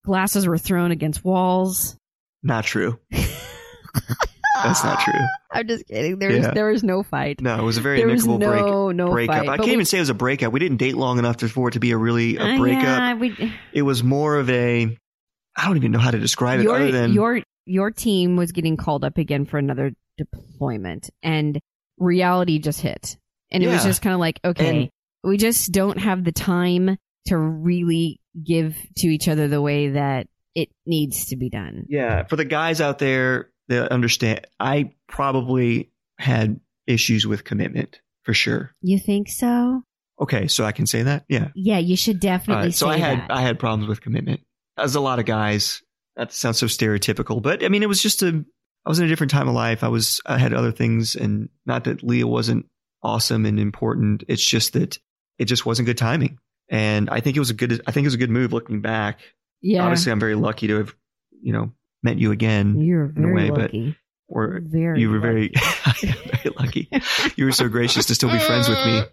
[0.05, 1.95] Glasses were thrown against walls.
[2.43, 2.99] Not true.
[4.63, 5.13] That's not true.
[5.51, 6.19] I'm just kidding.
[6.19, 6.51] There was Yeah.
[6.51, 7.39] there was no fight.
[7.41, 9.37] No, it was a very there amicable break no no breakup.
[9.37, 9.49] fight.
[9.49, 10.51] I can't we- even say it was a breakup.
[10.51, 12.83] We didn't date long enough to- for it to be a really a Uh, breakup.
[12.83, 14.97] yeah, we, It was more of a.
[15.55, 18.75] I don't even know how to describe it other than your your team was getting
[18.75, 21.59] called up again for another deployment, and
[21.97, 23.17] reality just hit,
[23.51, 24.89] and it was just kind of like, okay, And-
[25.23, 26.97] we just don't have the time
[27.27, 31.85] to really give to each other the way that it needs to be done.
[31.89, 38.33] Yeah, for the guys out there that understand, I probably had issues with commitment for
[38.33, 38.71] sure.
[38.81, 39.83] You think so?
[40.21, 41.25] Okay, so I can say that.
[41.29, 41.49] Yeah.
[41.55, 43.31] Yeah, you should definitely right, so say I had that.
[43.31, 44.41] I had problems with commitment.
[44.77, 45.81] As a lot of guys,
[46.15, 48.45] that sounds so stereotypical, but I mean, it was just a.
[48.85, 49.83] I was in a different time of life.
[49.83, 52.65] I was I had other things, and not that Leah wasn't
[53.03, 54.23] awesome and important.
[54.27, 54.97] It's just that
[55.37, 56.37] it just wasn't good timing,
[56.69, 57.81] and I think it was a good.
[57.87, 59.19] I think it was a good move looking back.
[59.61, 60.95] yeah, Obviously, I'm very lucky to have,
[61.41, 61.71] you know,
[62.03, 63.95] met you again, you're in a very way, but- lucky.
[64.27, 65.51] or very, you were lucky.
[66.01, 66.89] very, very lucky.
[67.35, 69.01] You were so gracious to still be friends with me.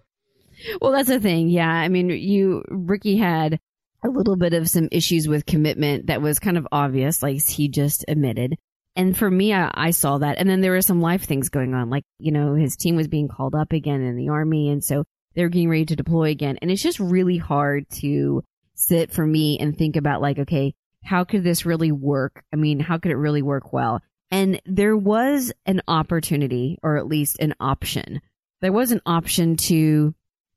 [0.80, 1.48] Well, that's the thing.
[1.48, 1.70] Yeah.
[1.70, 3.60] I mean, you, Ricky had
[4.02, 7.68] a little bit of some issues with commitment that was kind of obvious, like he
[7.68, 8.56] just admitted.
[8.96, 10.38] And for me, I, I saw that.
[10.38, 11.90] And then there were some life things going on.
[11.90, 14.70] Like, you know, his team was being called up again in the army.
[14.70, 16.58] And so they were getting ready to deploy again.
[16.62, 18.42] And it's just really hard to
[18.74, 20.74] sit for me and think about like, okay,
[21.04, 22.42] how could this really work?
[22.52, 24.00] I mean, how could it really work well?
[24.30, 28.20] And there was an opportunity, or at least an option.
[28.60, 30.14] There was an option to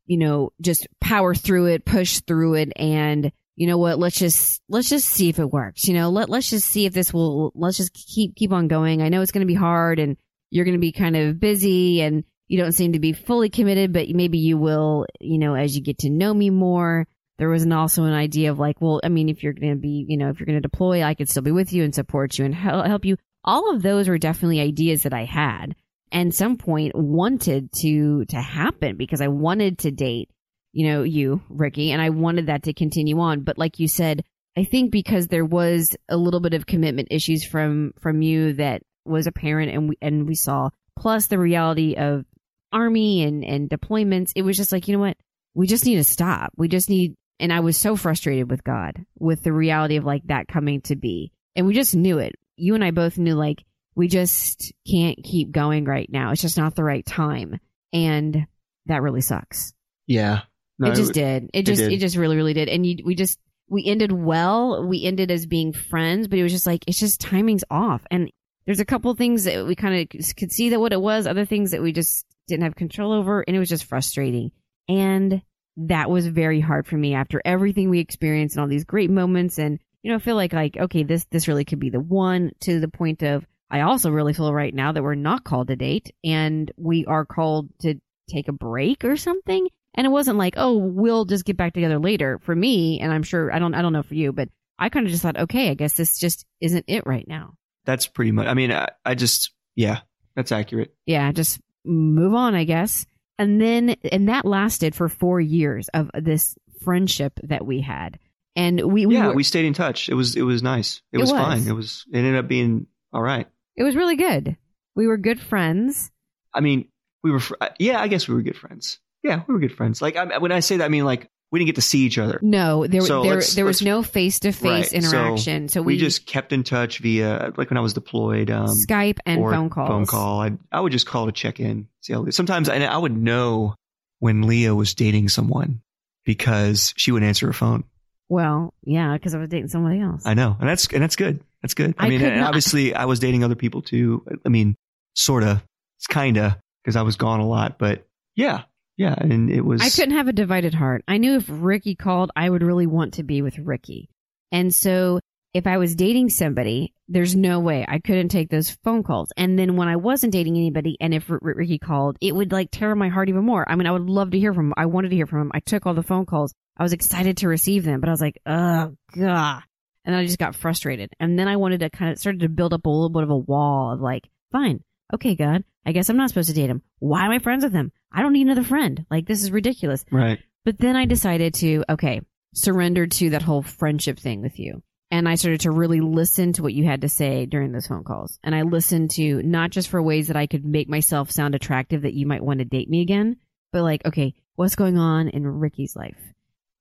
[0.09, 3.99] you know, just power through it, push through it, and you know what?
[3.99, 5.85] Let's just let's just see if it works.
[5.85, 7.51] You know, let let's just see if this will.
[7.53, 9.01] Let's just keep keep on going.
[9.01, 10.15] I know it's going to be hard, and
[10.49, 13.91] you're going to be kind of busy, and you don't seem to be fully committed,
[13.91, 15.07] but maybe you will.
[15.19, 17.05] You know, as you get to know me more.
[17.37, 19.79] There was an, also an idea of like, well, I mean, if you're going to
[19.79, 21.95] be, you know, if you're going to deploy, I could still be with you and
[21.95, 23.15] support you and hel- help you.
[23.45, 25.73] All of those were definitely ideas that I had
[26.11, 30.29] and some point wanted to to happen because I wanted to date,
[30.71, 33.41] you know, you, Ricky, and I wanted that to continue on.
[33.41, 34.23] But like you said,
[34.57, 38.81] I think because there was a little bit of commitment issues from from you that
[39.05, 42.25] was apparent and we and we saw, plus the reality of
[42.71, 45.17] army and and deployments, it was just like, you know what?
[45.53, 46.51] We just need to stop.
[46.57, 50.23] We just need and I was so frustrated with God with the reality of like
[50.25, 51.31] that coming to be.
[51.55, 52.35] And we just knew it.
[52.57, 53.63] You and I both knew like
[53.95, 56.31] we just can't keep going right now.
[56.31, 57.59] It's just not the right time.
[57.91, 58.45] And
[58.85, 59.73] that really sucks.
[60.05, 60.41] Yeah.
[60.79, 61.49] No, it just did.
[61.53, 61.99] It it just, it, did.
[61.99, 62.69] just really, really did.
[62.69, 64.87] And you, we just, we ended well.
[64.87, 68.01] We ended as being friends, but it was just like, it's just timing's off.
[68.09, 68.31] And
[68.65, 71.45] there's a couple things that we kind of could see that what it was, other
[71.45, 73.41] things that we just didn't have control over.
[73.41, 74.51] And it was just frustrating.
[74.87, 75.41] And
[75.77, 79.59] that was very hard for me after everything we experienced and all these great moments.
[79.59, 82.51] And, you know, I feel like, like, okay, this, this really could be the one
[82.61, 85.75] to the point of, I also really feel right now that we're not called to
[85.75, 87.95] date and we are called to
[88.29, 89.67] take a break or something.
[89.95, 92.99] And it wasn't like, oh, we'll just get back together later for me.
[92.99, 95.23] And I'm sure, I don't, I don't know for you, but I kind of just
[95.23, 97.55] thought, okay, I guess this just isn't it right now.
[97.85, 100.01] That's pretty much, I mean, I, I just, yeah,
[100.35, 100.93] that's accurate.
[101.05, 103.05] Yeah, just move on, I guess.
[103.37, 108.19] And then, and that lasted for four years of this friendship that we had.
[108.55, 110.07] And we, we yeah, were, we stayed in touch.
[110.09, 111.01] It was, it was nice.
[111.11, 111.41] It, It was, was.
[111.41, 111.67] fine.
[111.67, 113.47] It was, it ended up being all right.
[113.75, 114.55] it was really good.
[114.95, 116.11] We were good friends.
[116.53, 116.89] I mean,
[117.23, 118.99] we were, fr- yeah, I guess we were good friends.
[119.23, 120.01] Yeah, we were good friends.
[120.01, 122.17] Like, I, when I say that, I mean, like, we didn't get to see each
[122.17, 122.39] other.
[122.41, 125.03] No, there, So there, there was no face to face Right.
[125.03, 125.67] So interaction.
[125.67, 128.51] So, We, we, just kept in touch via, like, when I was deployed.
[128.51, 129.89] Um, Skype and phone calls.
[129.89, 130.41] Phone call.
[130.41, 131.87] I I would just call to check in.
[132.01, 133.75] See how sometimes and I would know
[134.19, 135.81] when Leah was dating someone
[136.23, 137.83] because she would answer her phone.
[138.27, 140.21] Well, yeah, because I was dating somebody else.
[140.25, 141.43] I know, and that's and that's good.
[141.63, 141.95] That's good.
[141.97, 144.23] I, I mean, and not- obviously, I was dating other people too.
[144.45, 144.75] I mean,
[145.15, 145.63] sorta.
[145.97, 148.05] It's kinda because I was gone a lot, but
[148.35, 148.63] yeah,
[148.99, 149.81] yeah, and it was.
[149.81, 151.05] I couldn't have a divided heart.
[151.07, 154.09] I knew if Ricky called, I would really want to be with Ricky.
[154.51, 155.21] And so
[155.53, 159.31] if I was dating somebody, there's no way I couldn't take those phone calls.
[159.37, 162.51] And then when I wasn't dating anybody and if R- R- Ricky called, it would
[162.51, 163.63] like tear my heart even more.
[163.71, 164.73] I mean, I would love to hear from him.
[164.75, 165.51] I wanted to hear from him.
[165.53, 166.53] I took all the phone calls.
[166.75, 169.63] I was excited to receive them, but I was like, oh, God.
[170.03, 171.13] And then I just got frustrated.
[171.21, 173.29] And then I wanted to kind of started to build up a little bit of
[173.29, 174.83] a wall of like, fine.
[175.13, 175.63] Okay, God.
[175.85, 176.81] I guess I'm not supposed to date him.
[176.99, 177.93] Why am I friends with him?
[178.11, 179.05] I don't need another friend.
[179.09, 180.05] Like, this is ridiculous.
[180.11, 180.39] right.
[180.65, 182.21] But then I decided to, okay,
[182.53, 184.83] surrender to that whole friendship thing with you.
[185.11, 188.03] And I started to really listen to what you had to say during those phone
[188.03, 188.37] calls.
[188.43, 192.03] And I listened to not just for ways that I could make myself sound attractive
[192.03, 193.37] that you might want to date me again,
[193.71, 196.19] but like, okay, what's going on in Ricky's life?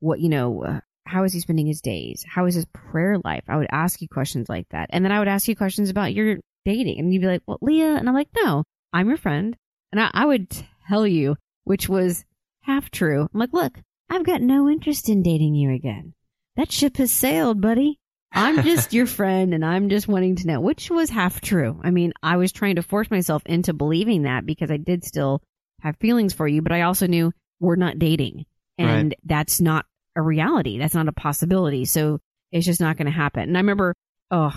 [0.01, 2.24] What, you know, uh, how is he spending his days?
[2.29, 3.45] How is his prayer life?
[3.49, 4.91] I would ask you questions like that.
[4.91, 6.99] And then I would ask you questions about your dating.
[6.99, 7.95] And you'd be like, well, Leah.
[7.95, 9.57] And I'm like, no, I'm your friend.
[9.91, 10.55] And I, I would
[10.89, 12.24] tell you, which was
[12.62, 13.22] half true.
[13.22, 13.78] I'm like, look,
[14.11, 16.14] I've got no interest in dating you again.
[16.57, 17.99] That ship has sailed, buddy.
[18.32, 21.80] I'm just your friend and I'm just wanting to know, which was half true.
[21.82, 25.43] I mean, I was trying to force myself into believing that because I did still
[25.80, 28.47] have feelings for you, but I also knew we're not dating
[28.78, 29.86] and that's not
[30.16, 30.78] a reality.
[30.78, 31.84] That's not a possibility.
[31.84, 32.20] So
[32.53, 33.43] it's just not going to happen.
[33.43, 33.95] And I remember,
[34.30, 34.55] oh,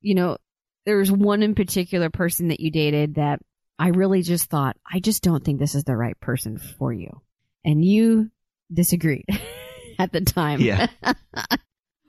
[0.00, 0.38] you know,
[0.86, 3.40] there was one in particular person that you dated that
[3.78, 7.20] I really just thought, I just don't think this is the right person for you.
[7.64, 8.30] And you
[8.72, 9.24] disagreed
[9.98, 10.60] at the time.
[10.60, 10.88] Yeah.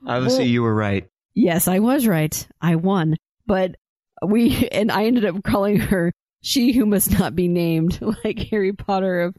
[0.06, 1.08] Obviously, Well- you were right.
[1.34, 2.48] Yes, I was right.
[2.60, 3.16] I won.
[3.46, 3.76] But
[4.26, 6.12] we, and I ended up calling her
[6.42, 9.36] she who must not be named, like Harry Potter of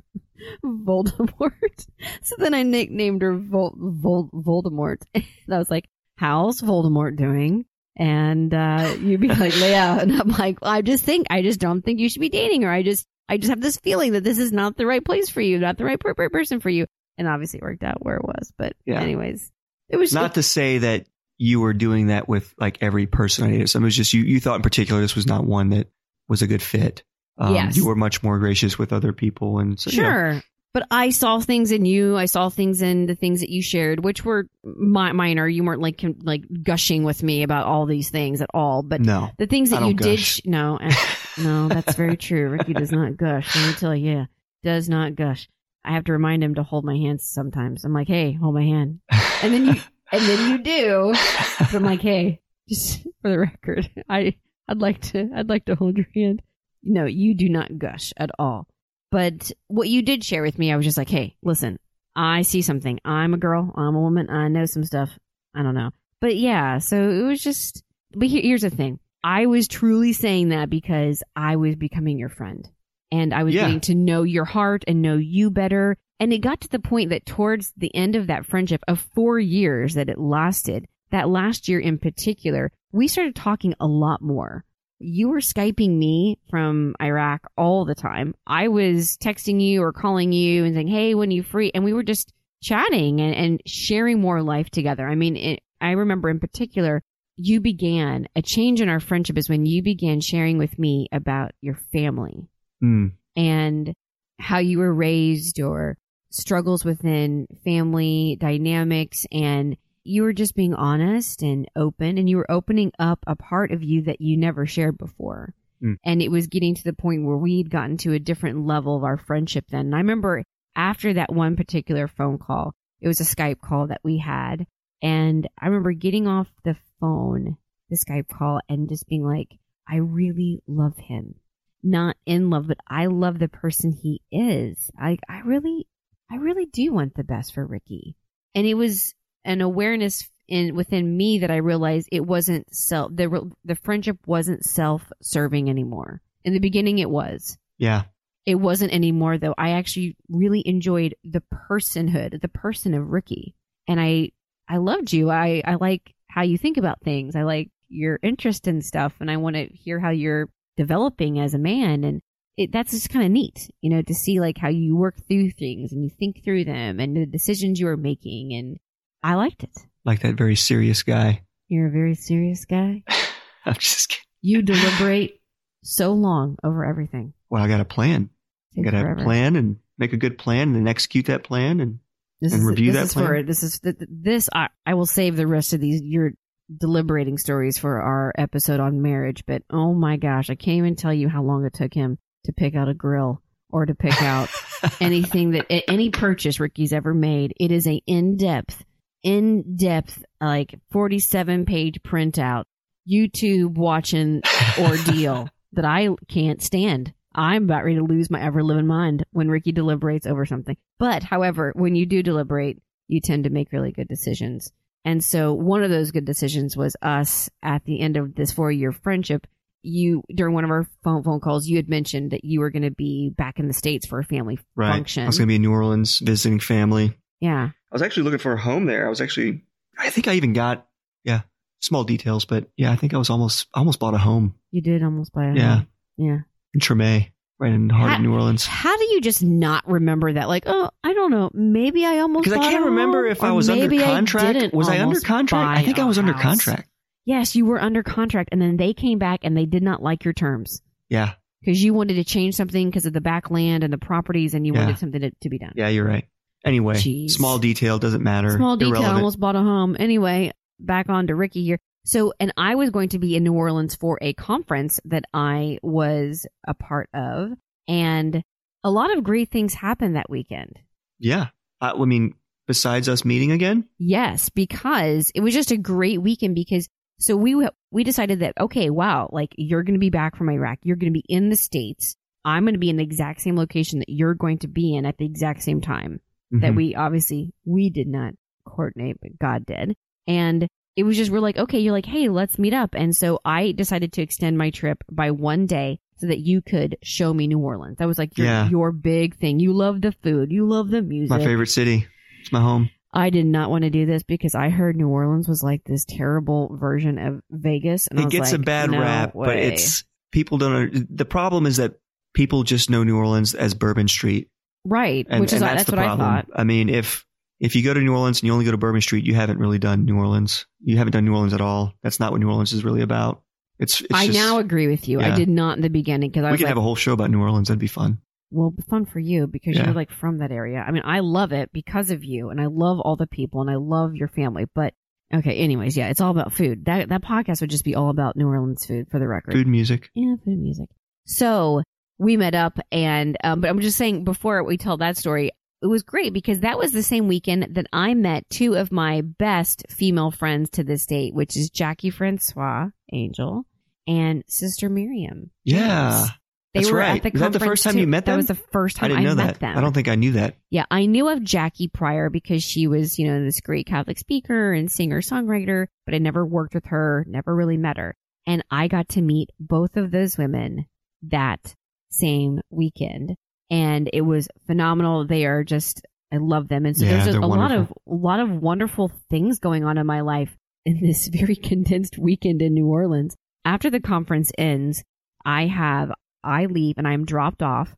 [0.64, 1.86] Voldemort.
[2.22, 5.02] So then I nicknamed her Vol- Vol- Voldemort.
[5.14, 7.66] And I was like, how's Voldemort doing?
[8.02, 9.98] And, uh, you'd be like, Leah.
[10.02, 12.72] And I'm like, I just think, I just don't think you should be dating her.
[12.72, 15.40] I just, I just have this feeling that this is not the right place for
[15.40, 16.88] you, not the right per- per- person for you.
[17.20, 18.52] And obviously it worked out where it was.
[18.58, 19.00] But Yeah.
[19.00, 19.52] anyways,
[19.88, 21.06] it was Not to say that
[21.38, 23.70] you were doing that with like every person I dated.
[23.70, 24.22] So it was just you.
[24.24, 25.88] You thought in particular this was not one that
[26.28, 27.04] was a good fit.
[27.38, 27.78] Um, Yes.
[27.78, 30.44] You were much more gracious with other people, and so, you know, Sure.
[30.74, 32.16] But I saw things in you.
[32.16, 35.48] I saw things in the things that you shared, which were mi- minor.
[35.48, 38.82] You weren't like like gushing with me about all these things at all.
[38.82, 39.30] But no.
[39.38, 40.20] the things that you did, gush.
[40.20, 40.96] sh- no, eh,
[41.38, 42.50] no, that's very true.
[42.50, 43.54] Ricky does not gush.
[43.54, 44.26] Let me tell you, yeah,
[44.64, 45.50] does not gush.
[45.84, 47.84] I have to remind him to hold my hands sometimes.
[47.84, 49.02] I'm like, hey, hold my hand,
[49.42, 51.14] and then you, and then you do.
[51.60, 54.36] But I'm like, hey, just for the record, I
[54.70, 56.42] I'd like to I'd like to hold your hand.
[56.82, 58.68] No, you do not gush at all.
[59.12, 61.78] But what you did share with me, I was just like, hey, listen,
[62.16, 63.00] I see something.
[63.06, 63.72] I'm a girl.
[63.76, 64.30] I'm a woman.
[64.30, 65.10] I know some stuff.
[65.54, 65.92] I don't know.
[66.22, 67.84] But yeah, so it was just.
[68.14, 69.00] But here, here's the thing.
[69.24, 72.68] I was truly saying that because I was becoming your friend,
[73.12, 73.66] and I was Yeah.
[73.66, 75.98] getting to know your heart and know you better.
[76.20, 79.40] And it got to the point that towards the end of that friendship of four
[79.40, 84.64] years that it lasted, that last year in particular, we started talking a lot more.
[85.02, 88.36] You were Skyping me from Iraq all the time.
[88.46, 91.72] I was texting you or calling you and saying, Hey, when are you free?
[91.74, 92.32] And we were just
[92.62, 95.08] chatting and, and sharing more life together.
[95.08, 97.02] I mean, it, I remember in particular,
[97.36, 101.52] you began a change in our friendship is when you began sharing with me about
[101.62, 102.48] your family
[102.84, 103.94] Mm, and
[104.40, 105.98] how you were raised or
[106.32, 112.50] struggles within family dynamics and you were just being honest and open and you were
[112.52, 115.54] opening up a part of you that you never shared before.
[115.84, 115.98] Mm.
[116.04, 119.04] And it was getting to the point where we'd gotten to a different level of
[119.04, 119.88] our friendship then.
[119.88, 120.44] And I remember
[120.76, 124.66] after that one particular phone call, it was a Skype call that we had.
[125.02, 127.58] And I remember getting off the phone,
[127.90, 129.58] the Skype call, and just being like,
[129.90, 131.36] I really love him.
[131.84, 134.92] Not in love, but I love the person he is.
[134.98, 135.88] I, I really,
[136.32, 138.16] I really do want the best for Ricky.
[138.54, 143.50] And it was an awareness in within me that I realized it wasn't self the
[143.64, 146.22] the friendship wasn't self serving anymore.
[146.44, 147.58] In the beginning, it was.
[147.78, 148.04] Yeah.
[148.46, 149.56] It wasn't anymore though.
[149.58, 153.56] I actually really enjoyed the personhood, the person of Ricky,
[153.88, 154.32] and I
[154.68, 155.30] I loved you.
[155.30, 157.36] I I like how you think about things.
[157.36, 161.54] I like your interest in stuff, and I want to hear how you're developing as
[161.54, 162.22] a man and.
[162.58, 165.52] It, that's just kind of neat, you know, to see like how you work through
[165.52, 168.54] things and you think through them and the decisions you are making.
[168.54, 168.78] And
[169.24, 169.72] I liked it.
[170.06, 171.44] Like that very serious guy.
[171.68, 173.04] You're a very serious guy.
[173.66, 174.24] I'm just kidding.
[174.42, 175.40] You deliberate
[175.84, 177.34] so long over everything.
[177.50, 178.30] Well, I got a plan.
[178.78, 181.44] I got to have a plan and make a good plan and then execute that
[181.44, 181.80] plan.
[181.80, 182.00] And
[182.40, 183.26] This and is, review this that is plan?
[183.28, 186.32] for this is th- th- this I, I will save the rest of these your
[186.76, 189.44] deliberating stories for our episode on marriage.
[189.46, 192.54] But oh my gosh, I can't even tell you how long it took him to
[192.54, 194.50] pick out a grill or to pick out
[195.02, 197.54] anything that any purchase Ricky's ever made.
[197.60, 198.84] It is a in depth,
[199.24, 202.64] in depth like forty seven page printout
[203.10, 204.42] YouTube watching
[204.80, 207.14] ordeal that I can't stand.
[207.34, 210.76] I'm about ready to lose my ever living mind when Ricky deliberates over something.
[211.00, 214.72] But however, when you do deliberate, you tend to make really good decisions.
[215.06, 218.72] And so one of those good decisions was us at the end of this four
[218.72, 219.48] year friendship.
[219.84, 222.84] You, during one of our phone, phone calls, you had mentioned that you were going
[222.84, 224.94] to be back in the States for a family right.
[224.94, 225.24] function.
[225.24, 227.18] I was going to be in New Orleans visiting family.
[227.42, 227.70] Yeah.
[227.72, 229.06] I was actually looking for a home there.
[229.06, 229.64] I was actually,
[229.98, 230.88] I think I even got,
[231.26, 231.42] yeah,
[231.82, 235.04] small details, but yeah, I think I was almost, almost bought a home You did
[235.04, 235.76] almost buy a Yeah.
[235.78, 235.88] home.
[236.18, 236.38] Yeah.
[236.74, 238.66] in Tremé, right in the heart Ha- of New Orleans.
[238.66, 240.48] How do you just not remember that?
[240.48, 241.50] Like, oh, I don't know.
[241.54, 244.54] Maybe I almost Because I can't remember if I was under contract.
[244.54, 245.80] didn't Was I under contract?
[245.80, 246.88] I think I was under contract.
[247.26, 250.24] Yes, you were under contract, and then they came back and they did not like
[250.24, 251.34] your terms Yeah.
[251.62, 254.66] because you wanted to change something because of the back land and the properties, and
[254.66, 254.82] you Yeah.
[254.86, 255.74] wanted something to, to be done.
[255.76, 256.26] Yeah, you're right.
[256.66, 257.32] Anyway, Jeez.
[257.32, 258.52] small detail doesn't matter.
[258.52, 259.18] Small detail, Irrelevant.
[259.18, 259.96] almost bought a home.
[260.00, 261.80] Anyway, back on to Ricky here.
[262.04, 265.78] So, and I was going to be in New Orleans for a conference that I
[265.84, 267.52] was a part of,
[267.88, 268.44] and
[268.84, 270.80] a lot of great things happened that weekend.
[271.20, 271.48] Yeah.
[271.80, 272.34] I, I mean,
[272.68, 276.88] besides us meeting again, Yes, because it was just a great weekend because
[277.20, 280.80] so we we decided that okay, wow, like you're going to be back from Iraq,
[280.84, 282.16] you're going to be in the states.
[282.44, 285.06] I'm going to be in the exact same location that you're going to be in
[285.06, 286.20] at the exact same time
[286.52, 286.76] that Mhm.
[286.76, 288.34] we obviously we did not
[288.66, 289.96] coordinate, but God did.
[290.28, 292.94] And it was just we're like, okay, you're like, hey, let's meet up.
[292.96, 296.98] And so I decided to extend my trip by one day so that you could
[297.02, 297.98] show me New Orleans.
[297.98, 298.70] That was like your Yeah.
[298.70, 299.60] your big thing.
[299.60, 301.30] You love the food, you love the music.
[301.30, 302.06] my favorite city.
[302.42, 302.90] It's my home.
[303.14, 306.06] I did not want to do this because I heard New Orleans was like this
[306.06, 308.08] terrible version of Vegas.
[308.08, 311.06] And I it gets a bad no rap, but it's people don't.
[311.16, 311.96] The problem is that
[312.34, 314.48] people just know New Orleans as Bourbon Street,
[314.86, 316.28] right, and, which is and that's, that's, the what problem.
[316.28, 316.66] I thought.
[316.66, 317.26] mean, if
[317.60, 319.60] if you go to New Orleans and you only go to Bourbon Street, you haven't
[319.60, 320.66] really done New Orleans.
[320.84, 321.94] You haven't done New Orleans at all.
[322.02, 323.44] That's not what New Orleans is really about.
[323.80, 324.02] It's.
[324.02, 325.22] it's I just, now agree with you.
[325.22, 327.14] I did not in the beginning because I we could like, have a whole show
[327.14, 327.68] about New Orleans.
[327.68, 328.20] That'd be fun.
[328.52, 329.86] well, fun for you because Yeah.
[329.86, 330.84] you're like from that area.
[330.86, 333.70] I mean, I love it because of you, and I love all the people, and
[333.70, 334.66] I love your family.
[334.74, 334.94] But
[335.34, 336.86] okay, anyways, yeah, it's all about food.
[336.86, 339.54] That that podcast would just be all about New Orleans food for the record.
[339.54, 340.10] Food, music.
[340.16, 340.90] Yeah, food music.
[341.26, 341.82] So
[342.22, 345.52] we met up, and um, but I'm just saying before we tell that story,
[345.82, 349.22] it was great because that was the same weekend that I met two of my
[349.22, 353.66] best female friends to this date, which is Jackie Francois Angel
[354.08, 355.50] and Sister Miriam.
[355.64, 356.26] Yeah.
[356.74, 357.18] They that's were right.
[357.18, 358.02] at the Is that the first time too.
[358.02, 359.60] you met That was the first I time didn't know met that.
[359.60, 359.78] them.
[359.78, 360.56] I don't think I knew that.
[360.70, 364.72] Yeah, I knew of Jackie prior because she was, you know, this great Catholic speaker
[364.72, 368.16] and singer songwriter, but I never worked with her, never really met her.
[368.48, 370.86] And I got to meet both of those women
[371.24, 371.76] that
[372.12, 373.36] same weekend.
[373.70, 375.26] And it was phenomenal.
[375.26, 376.86] They are just, I love them.
[376.86, 378.02] And so Yeah, there's a, they're lot of, wonderful.
[378.08, 380.56] a lot of wonderful things going on in my life
[380.86, 383.36] in this very condensed weekend in New Orleans.
[383.64, 385.04] After the conference ends,
[385.46, 386.12] I have,
[386.44, 387.96] I leave and I'm dropped off.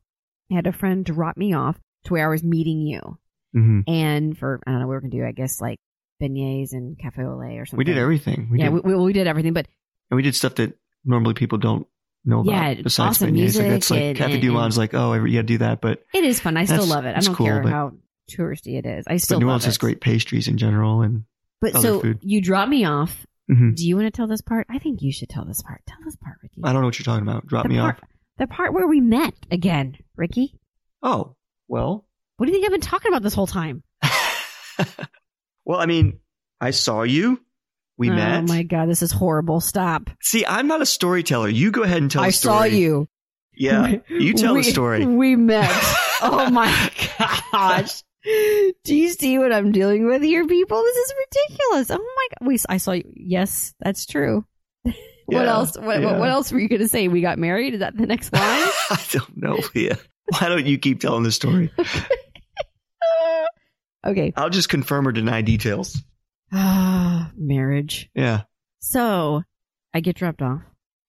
[0.51, 3.17] I had a friend drop me off to where I was meeting you
[3.53, 5.25] hmm and for I don't know what we're gonna do.
[5.25, 5.79] I guess like
[6.21, 7.77] beignets and cafe au lait or something.
[7.77, 8.49] We did everything.
[8.51, 9.67] We yeah, did, we, we, we did everything, but
[10.09, 11.87] and we did stuff that normally people don't
[12.25, 12.51] know about.
[12.77, 15.43] Yeah, besides awesome music like that's like and- Cafe and- Du and- like, oh, gotta
[15.43, 15.81] do that.
[15.81, 16.57] But it is fun.
[16.57, 17.15] I still love it.
[17.15, 17.91] I don't cool, care but- how
[18.31, 19.05] touristy it is.
[19.07, 19.67] I still but New love Orleans it.
[19.67, 21.23] has great pastries in general, and
[21.61, 22.19] But Other so food.
[22.21, 23.25] you drop me off.
[23.51, 23.75] Mhm.
[23.75, 24.67] Do you want to tell this part?
[24.69, 25.81] I think you should tell this part.
[25.87, 26.61] Tell this part, Ricky.
[26.63, 27.45] I don't know what you're talking about.
[27.45, 28.09] Drop the me part, off.
[28.37, 30.57] The part where we met again, Ricky.
[31.01, 31.35] Oh,
[31.67, 32.05] well.
[32.37, 33.83] What do you think I've been talking about this whole time?
[35.65, 36.19] well, I mean,
[36.59, 37.39] I saw you.
[37.97, 38.43] We oh met.
[38.43, 39.59] Oh my god, this is horrible.
[39.61, 40.09] Stop.
[40.21, 41.47] See, I'm not a storyteller.
[41.49, 42.57] You go ahead and tell I the story.
[42.57, 43.07] saw you.
[43.55, 45.05] Yeah, you tell we, the story.
[45.05, 45.69] We met.
[46.21, 46.91] oh my
[47.51, 48.01] gosh.
[48.23, 50.81] Do you see what I'm dealing with here, people?
[50.81, 51.91] This is ridiculous.
[51.91, 52.47] Oh my god.
[52.47, 53.03] Wait, I saw you.
[53.15, 54.43] Yes, that's true.
[54.83, 54.95] what
[55.29, 55.77] Yeah, else?
[55.77, 56.17] What, yeah.
[56.17, 57.07] what else were you going to say?
[57.09, 57.75] We got married?
[57.75, 58.43] Is that the next line?
[58.89, 59.99] I don't know, Leah.
[60.39, 61.69] Why don't you keep telling the story?
[64.05, 64.33] okay.
[64.35, 66.01] I'll just confirm or deny details.
[66.51, 68.09] Ah, marriage.
[68.13, 68.43] Yeah.
[68.79, 69.43] So
[69.93, 70.61] I get dropped off.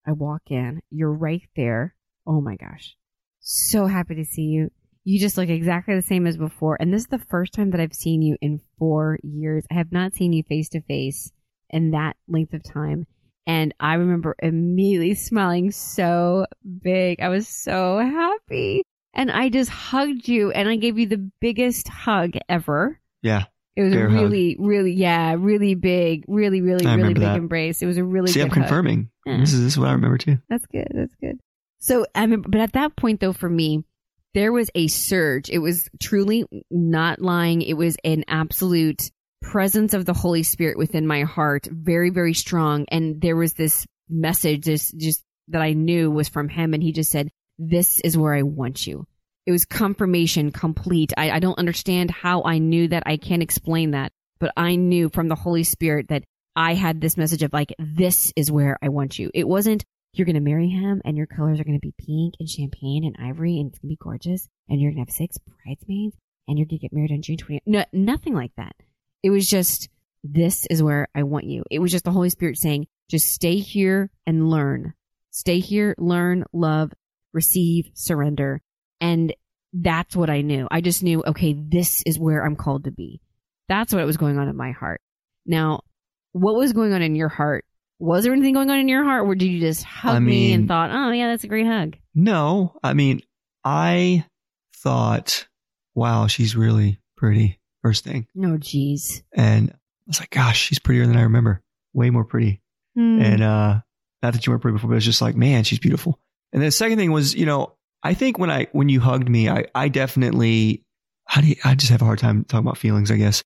[0.07, 0.80] I walk in.
[0.91, 1.95] You're right there.
[2.26, 2.97] Oh my gosh.
[3.41, 4.70] So happy to see you.
[5.05, 6.78] You just look exactly the same as before.
[6.80, 9.64] And this is the first time that I've seen you in four years.
[9.70, 11.30] I have not seen you face to face
[11.68, 13.07] in that length of time.
[13.47, 16.47] And I remember immediately smiling so
[16.82, 17.20] big.
[17.20, 18.82] I was so happy.
[19.12, 22.99] And I just hugged you and I gave you the biggest hug ever.
[23.22, 23.45] Yeah.
[23.77, 24.20] It was Bear a hug.
[24.20, 27.37] really, really, yeah, really big, really, really, I really big that.
[27.37, 27.83] embrace.
[27.83, 29.11] It was a really See, good I'm confirming.
[29.27, 29.39] Yeah.
[29.41, 30.39] This is this is what I remember too.
[30.49, 30.89] That's good.
[30.95, 31.39] That's good.
[31.81, 33.85] So I mean, but at that point though, for me,
[34.33, 35.51] there was a surge.
[35.51, 37.62] It was truly not lying.
[37.62, 39.11] It was an absolute
[39.43, 42.87] presence of the Holy Spirit within my heart, very, very strong.
[42.89, 46.75] And there was this message, this just that I knew was from him.
[46.75, 49.07] And he just said, this is where I want you.
[49.47, 51.12] It was confirmation complete.
[51.16, 53.03] I, I don't understand how I knew that.
[53.07, 56.24] I can't explain that, but I knew from the Holy Spirit that
[56.57, 59.30] I had this message of like, this is where I want you.
[59.34, 62.34] It wasn't, you're going to marry him and your colors are going to be pink
[62.38, 65.16] and champagne and ivory and it's going to be gorgeous and you're going to have
[65.16, 66.16] six bridesmaids
[66.47, 67.61] and you're going to get married on June 20th.
[67.66, 68.74] No, nothing like that.
[69.22, 69.88] It was just,
[70.22, 71.64] this is where I want you.
[71.70, 74.95] It was just the Holy Spirit saying, just stay here and learn.
[75.30, 76.92] Stay here, learn, love,
[77.32, 78.62] receive, surrender.
[79.05, 79.35] And
[79.73, 80.67] that's what I knew.
[80.71, 83.21] I just knew, okay, this is where I'm called to be.
[83.69, 85.01] That's what was going on in my heart.
[85.47, 85.81] Now,
[86.33, 87.65] what was going on in your heart?
[87.99, 90.53] Was there anything going on in your heart, or did you just hug I me
[90.53, 91.97] and thought, "Oh yeah, that's a great hug"?
[92.15, 93.23] No, I mean,
[93.65, 94.25] I
[94.77, 95.47] thought,
[95.95, 97.61] wow, she's really pretty.
[97.83, 99.23] First thing, No, jeez.
[99.35, 99.75] and I
[100.07, 101.63] was like, gosh, she's prettier than I remember.
[101.93, 102.63] Way more pretty.
[102.97, 103.21] Hmm.
[103.21, 103.81] And uh
[104.23, 106.19] not that you weren't pretty before, but it's just like, man, she's beautiful.
[106.55, 107.75] And then the second thing was, you know,
[108.05, 110.85] I think when I when you hugged me, I I definitely
[111.27, 113.43] how do you, I just have a hard time talking about feelings, I guess.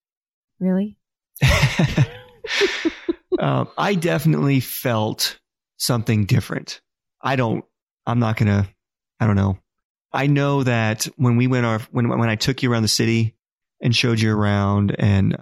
[0.59, 0.97] really?
[3.39, 5.39] um, I definitely felt
[5.77, 6.81] something different.
[7.23, 7.65] I don't.
[8.05, 8.69] I'm not gonna.
[9.21, 9.59] I don't know.
[10.13, 13.37] I know that when we went our when when I took you around the city
[13.81, 15.37] and showed you around and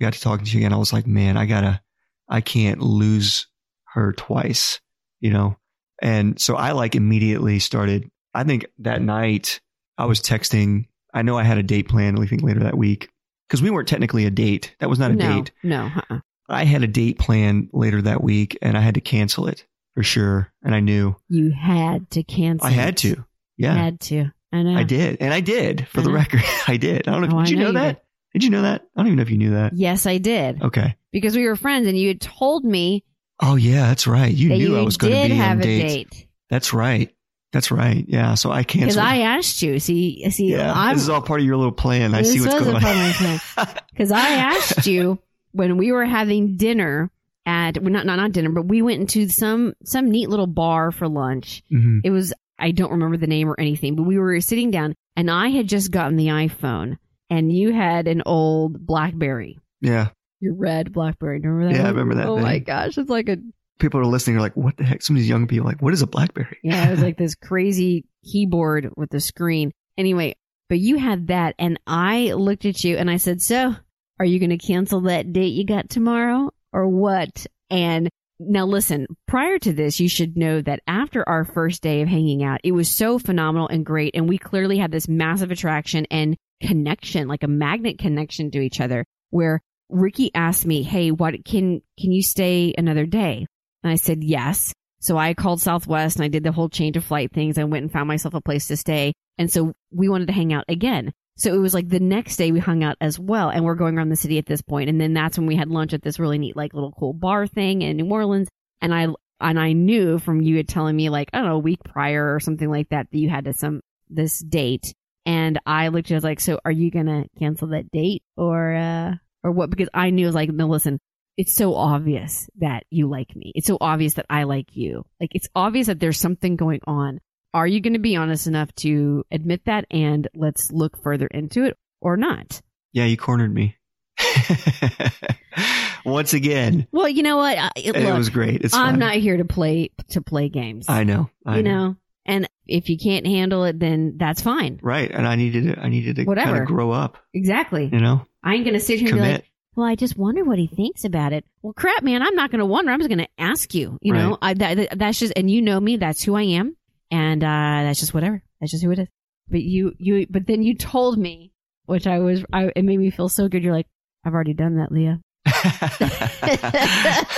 [0.00, 1.80] got to talking to you again, I was like, man, I gotta.
[2.28, 3.46] I can't lose
[3.94, 4.80] her twice,
[5.18, 5.56] you know.
[6.02, 8.10] And so I like immediately started.
[8.34, 9.60] I think that night
[9.96, 10.86] I was texting.
[11.14, 12.18] I know I had a date planned.
[12.18, 13.08] I think later that week
[13.48, 14.74] because we weren't technically a date.
[14.80, 15.50] That was not a no, date.
[15.62, 15.90] no.
[15.96, 16.18] Uh-uh.
[16.48, 20.02] I had a date planned later that week and I had to cancel it for
[20.02, 20.52] sure.
[20.62, 22.66] And I knew You had to cancel.
[22.66, 23.24] I had to.
[23.56, 24.26] Yeah, Had to.
[24.52, 24.78] I know.
[24.78, 25.16] I did.
[25.20, 26.14] And I did for I the know.
[26.14, 26.42] record.
[26.68, 27.08] I did.
[27.08, 27.26] I don't know.
[27.28, 28.04] If, Oh, I did you know know, you that?
[28.34, 28.44] Did.
[28.44, 28.82] you know that?
[28.96, 29.72] I don't even know if you knew that.
[29.74, 30.62] Yes, I did.
[30.62, 30.96] Okay.
[31.12, 33.04] Because we were friends, and you had told me
[33.40, 34.32] Oh yeah, that's right.
[34.32, 35.92] You that knew you I was going to be have on a dates.
[36.18, 36.26] date.
[36.50, 37.14] That's right.
[37.52, 38.04] That's right.
[38.06, 38.34] Yeah.
[38.34, 38.82] So I can't.
[38.84, 38.96] Because.
[38.98, 39.78] I asked you.
[39.78, 40.72] See, see, yeah.
[40.74, 42.14] I'm, this is all part of your little plan.
[42.14, 42.80] I see what's going on.
[42.82, 43.74] part of my plan.
[43.90, 45.18] Because I asked you
[45.52, 47.10] when we were having dinner
[47.46, 50.90] at well, not not not dinner, but we went into some some neat little bar
[50.92, 51.62] for lunch.
[51.72, 52.02] Mhm.
[52.04, 55.30] It was I don't remember the name or anything, but we were sitting down, and
[55.30, 56.98] I had just gotten the iPhone,
[57.30, 60.08] and you had an old BlackBerry, Yeah.
[60.40, 61.40] your red BlackBerry.
[61.40, 61.78] Remember that?
[61.80, 62.44] Yeah, I remember that Oh thing.
[62.44, 63.38] my gosh, it's like a
[63.78, 64.36] People are listening.
[64.36, 65.02] Are like, what the heck?
[65.02, 66.58] Some of these young people are like, what is a BlackBerry?
[66.62, 69.72] Yeah, it was like this crazy keyboard with the screen.
[69.96, 70.34] Anyway,
[70.68, 73.74] but you had that, and I looked at you and I said, So,
[74.20, 77.46] are you going to cancel that date you got tomorrow or what?
[77.70, 78.08] And
[78.40, 82.44] now listen, prior to this, you should know that after our first day of hanging
[82.44, 84.14] out, it was so phenomenal and great.
[84.14, 88.80] And we clearly had this massive attraction and connection, like a magnet connection to each
[88.80, 93.46] other where Ricky asked me, Hey, what can, can you stay another day?
[93.88, 94.74] And I said, yes.
[95.00, 97.56] So I called Southwest and I did the whole change of flight things.
[97.56, 99.14] I went and found myself a place to stay.
[99.38, 101.14] And so we wanted to hang out again.
[101.38, 103.48] So it was like the next day we hung out as well.
[103.48, 104.90] And we're going around the city at this point.
[104.90, 107.46] And then that's when we had lunch at this really neat, like little cool bar
[107.46, 108.48] thing in New Orleans.
[108.82, 109.06] And I,
[109.40, 112.34] and I knew from you had telling me like, I don't know, a week prior
[112.34, 113.80] or something like that, that you had to some,
[114.10, 114.92] this date.
[115.24, 119.14] And I looked at like, so are you going to cancel that date or, uh,
[119.42, 119.70] or what?
[119.70, 120.98] Because I knew it was like, no, listen,
[121.38, 123.52] it's so obvious that you like me.
[123.54, 125.04] It's so obvious that I like you.
[125.20, 127.20] Like it's obvious that there's something going on.
[127.54, 131.64] Are you going to be honest enough to admit that and let's look further into
[131.64, 132.60] it or not?
[132.92, 133.76] Yeah, you cornered me.
[136.04, 136.86] Once again.
[136.92, 137.56] Well, you know what?
[137.56, 138.62] I, it look, was great.
[138.64, 138.98] It's I'm fine.
[138.98, 140.86] not here to play to play games.
[140.88, 141.30] I know.
[141.46, 144.78] I you know, and if you can't handle it, then that's fine.
[144.82, 145.10] Right.
[145.10, 146.50] And I needed to, I needed to Whatever.
[146.52, 147.88] kind of grow up, Exactly.
[147.92, 149.32] you know, I ain't gonna sit here and be commit.
[149.42, 151.44] like, well, I just wonder what he thinks about it.
[151.62, 152.90] Well, crap, man, I'm not gonna wonder.
[152.90, 153.96] I'm just gonna ask you.
[154.02, 155.96] You know, I, that, that- that's just, and you know me.
[155.96, 156.76] That's who I am,
[157.12, 158.42] and uh that's just whatever.
[158.60, 159.08] That's just who it is.
[159.48, 161.52] But you, you, but then you told me,
[161.86, 163.62] which I was, I, it made me feel so good.
[163.62, 163.86] You're like,
[164.24, 165.20] I've already done that, Leah.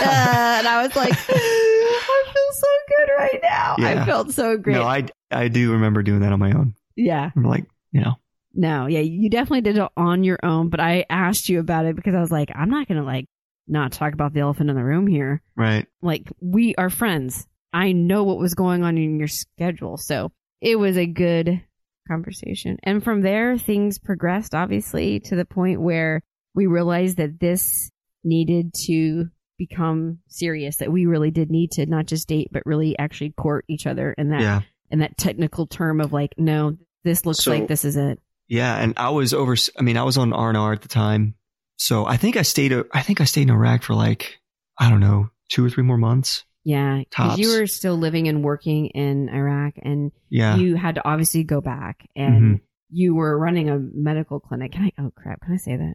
[0.03, 3.75] and I was like, I feel so good right now.
[3.79, 4.75] I felt so great.
[4.75, 6.75] no, I, I do remember doing that on my own.
[6.97, 7.31] yeah.
[7.37, 8.15] I'm like, you know,
[8.53, 11.95] No, yeah, you definitely did it on your own, but I asked you about it
[11.97, 13.27] because I was like, I'm not going to like
[13.69, 15.41] not talk about the elephant in the room here.
[15.57, 15.87] right.
[16.03, 17.47] Like, we are friends.
[17.73, 19.97] I know what was going on in your schedule.
[19.97, 21.63] So it was a good
[22.09, 22.79] conversation.
[22.83, 26.21] And from there, things progressed, obviously, to the point where
[26.55, 27.91] we realized that this
[28.25, 29.27] needed to
[29.59, 33.65] become serious, that we really did need to not just date, but really actually court
[33.69, 34.13] each other.
[34.19, 34.61] And that, Yeah.
[34.91, 38.19] and that technical term of like, no, this looks So- like this is it.
[38.51, 38.77] Yeah.
[38.77, 41.35] And I was over, I mean, I was on R&R at the time.
[41.77, 44.39] So I think I stayed, I think I stayed in Iraq for like,
[44.79, 46.45] I don't know, two or three more months.
[46.63, 50.57] Yeah, because you were still living and working in Iraq, and Yeah.
[50.57, 54.73] you had to obviously go back, and you were running a medical clinic.
[54.73, 54.93] Can I?
[55.03, 55.41] Oh crap!
[55.41, 55.95] Can I say that?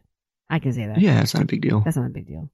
[0.50, 1.00] I can say that.
[1.00, 1.20] yeah.
[1.22, 1.82] It's not a big deal.
[1.84, 2.50] that's not a big deal.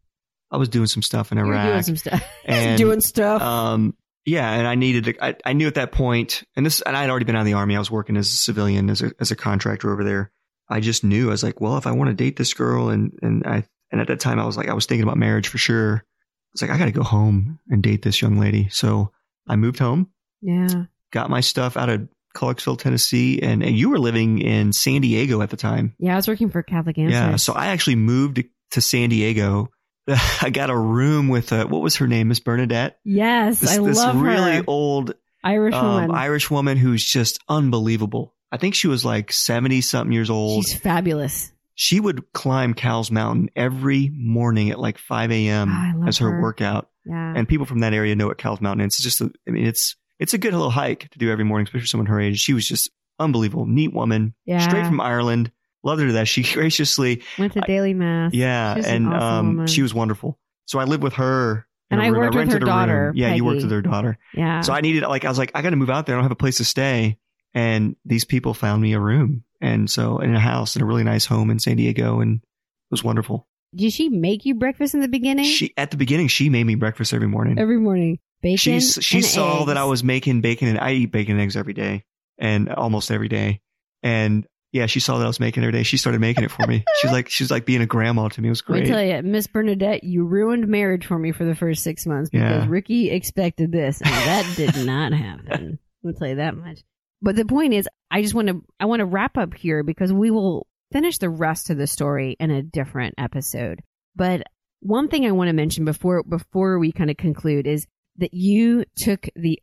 [0.50, 1.66] I was doing some stuff in Iraq.
[1.66, 2.22] doing some stuff.
[2.44, 3.40] and, doing stuff.
[3.40, 5.04] Um, yeah, and I needed.
[5.04, 7.40] To, I, I knew at that point, and this, and I had already been out
[7.40, 7.76] of the army.
[7.76, 10.30] I was working as a civilian, as a as a contractor over there.
[10.68, 11.28] I just knew.
[11.28, 14.00] I was like, well, if I want to date this girl, and and I, and
[14.00, 15.96] at that time, I was like, I was thinking about marriage for sure.
[15.96, 18.68] I was like, I got to go home and date this young lady.
[18.70, 19.10] So
[19.48, 20.10] I moved home,
[20.40, 25.00] yeah, got my stuff out of Clarksville, Tennessee, and, and you were living in San
[25.00, 25.94] Diego at the time.
[25.98, 26.14] yeah.
[26.14, 27.12] I was working for Catholic Answers.
[27.12, 29.68] Yeah, so I actually moved to San Diego.
[30.42, 32.98] I got a room with a, what was her name, Miss Bernadette.
[33.04, 34.64] yes, This, I this love really her.
[34.66, 36.10] old Irish um, woman.
[36.12, 38.34] Irish woman who's just unbelievable.
[38.50, 40.64] I think she was like 70 something years old.
[40.66, 41.52] She's fabulous.
[41.74, 45.68] she would climb Cowles Mountain every morning at like 5 a.m.
[45.70, 46.40] Ah, I love as her, her.
[46.42, 46.88] workout.
[47.06, 48.94] Yeah, And people from that area know what Cowles Mountain is.
[48.94, 51.64] It's just, a, I mean, it's, it's a good little hike to do every morning,
[51.64, 52.38] especially for someone her age.
[52.38, 53.66] She was just unbelievable.
[53.66, 54.34] Neat woman.
[54.44, 54.60] yeah.
[54.68, 55.50] Straight from Ireland.
[55.84, 56.28] Loved her to that.
[56.28, 58.32] She graciously, went to daily mass.
[58.34, 58.76] yeah.
[58.76, 59.66] She's an And, awesome um, woman.
[59.66, 60.38] she was wonderful.
[60.66, 61.66] So I lived with her.
[61.90, 62.20] in And a I room.
[62.20, 62.74] worked with her rented a room.
[62.74, 63.64] daughter, Yeah, you worked Peggy.
[63.66, 64.18] with her daughter.
[64.34, 64.60] yeah.
[64.60, 66.14] So I needed, like, I was like, I got to move out there.
[66.14, 67.18] I don't have a place to stay.
[67.54, 69.44] And these people found me a room.
[69.60, 72.20] And so in a house in a really nice home in San Diego.
[72.20, 73.46] And it was wonderful.
[73.74, 75.44] Did she make you breakfast in the beginning?
[75.44, 77.58] She, at the beginning, she made me breakfast every morning.
[77.58, 78.56] Every morning, bacon.
[78.56, 81.56] she, she and saw that I was making bacon and I eat bacon and eggs
[81.56, 82.04] every day
[82.38, 83.60] and almost every day.
[84.02, 85.82] And yeah, she saw that I was making it every day.
[85.82, 86.82] She started making it for me.
[87.00, 88.48] She's like, she's like being a grandma to me.
[88.48, 88.78] It was great.
[88.78, 92.06] Let me tell you, Miss Bernadette, you ruined marriage for me for the first six
[92.06, 92.66] months because Yeah.
[92.68, 95.78] Ricky expected this, and that did not happen.
[96.04, 96.80] I'll tell you that much.
[97.20, 100.12] But the point is, I just want to, I want to wrap up here because
[100.12, 103.80] we will finish the rest of the story in a different episode.
[104.16, 104.42] But
[104.80, 108.84] one thing I want to mention before before we kind of conclude is that you
[108.96, 109.60] took the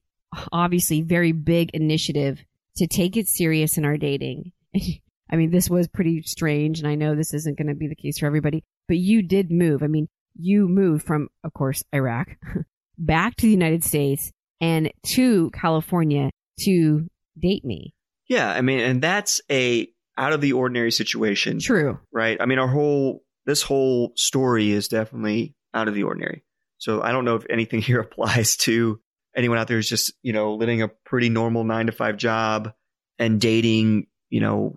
[0.51, 2.43] obviously very big initiative
[2.78, 4.51] to take it serious in our dating.
[5.32, 7.96] I mean, this was pretty strange, and I know this isn't going to be the
[7.96, 9.84] case for everybody, but you did move.
[9.84, 12.30] I mean, you moved from, of course, Iraq
[12.98, 17.08] back to the United States and to California to
[17.40, 17.94] date me.
[18.28, 18.50] Yeah.
[18.50, 22.00] I mean, and that's a out of the ordinary situation, True.
[22.12, 22.38] right?
[22.40, 26.44] I mean, our whole, this whole story is definitely out of the ordinary.
[26.78, 29.00] So I don't know if anything here applies to
[29.36, 32.74] anyone out there who's just, you know, living a pretty normal nine to five job
[33.18, 34.74] and dating, you know,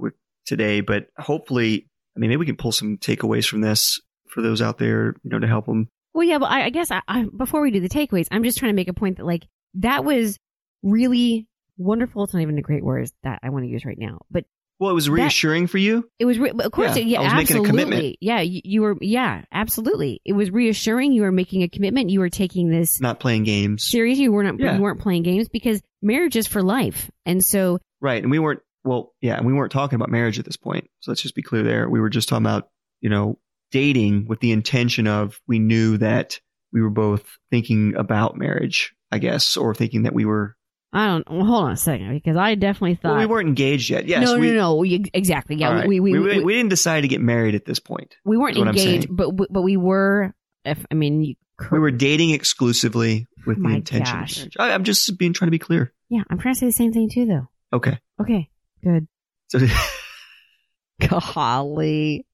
[0.47, 1.87] today, but hopefully,
[2.17, 5.31] I mean, maybe we can pull some takeaways from this for those out there, you
[5.31, 5.89] know, to help them.
[6.15, 8.59] Well, yeah, but I, I guess I, I, before we do the takeaways, I'm just
[8.59, 10.37] trying to make a point that like that was
[10.83, 11.47] really
[11.79, 12.25] wonderful.
[12.25, 14.45] It's not even a great word that I want to use right now, but
[14.79, 16.09] Well, it was reassuring for you.
[16.19, 17.69] It was, re- of course, Yeah, yeah, I was making a absolutely.
[17.85, 18.17] commitment.
[18.21, 20.21] Yeah, you, you were, yeah, absolutely.
[20.25, 21.13] It was reassuring.
[21.13, 22.11] You were making a commitment.
[22.11, 23.85] You were taking this Not playing games.
[23.85, 24.77] Seriously, You weren't, Yeah.
[24.77, 27.11] you weren't playing games because marriage is for life.
[27.25, 28.23] And so, Right.
[28.23, 30.89] And we weren't, well, yeah, and we weren't talking about marriage at this point.
[31.01, 31.89] So let's just be clear there.
[31.89, 32.69] We were just talking about,
[33.01, 33.39] you know,
[33.71, 36.41] dating with the intention of we knew that
[36.73, 40.57] we were both thinking about marriage, I guess, or thinking that we were,
[40.93, 43.89] I don't, well, hold on a second because I definitely thought, well, we weren't engaged
[43.89, 44.07] yet.
[44.07, 44.27] Yes.
[44.27, 45.57] no, we, no, no, we, exactly.
[45.57, 45.73] Yeah.
[45.73, 45.89] right.
[45.89, 48.17] we, we, we, we, didn't decide to get married at this point.
[48.25, 51.35] we weren't is what I'm engaged, but, we- but we were if I mean, you,
[51.71, 54.51] We were dating exclusively with Oh the intention.
[54.59, 55.93] I, I'm just being trying to be clear.
[56.09, 57.49] yeah, I'm trying to say the same thing too, though.
[57.73, 57.99] Okay.
[58.21, 58.51] Okay,
[58.83, 59.07] good.
[59.49, 59.61] So
[61.09, 62.27] Golly.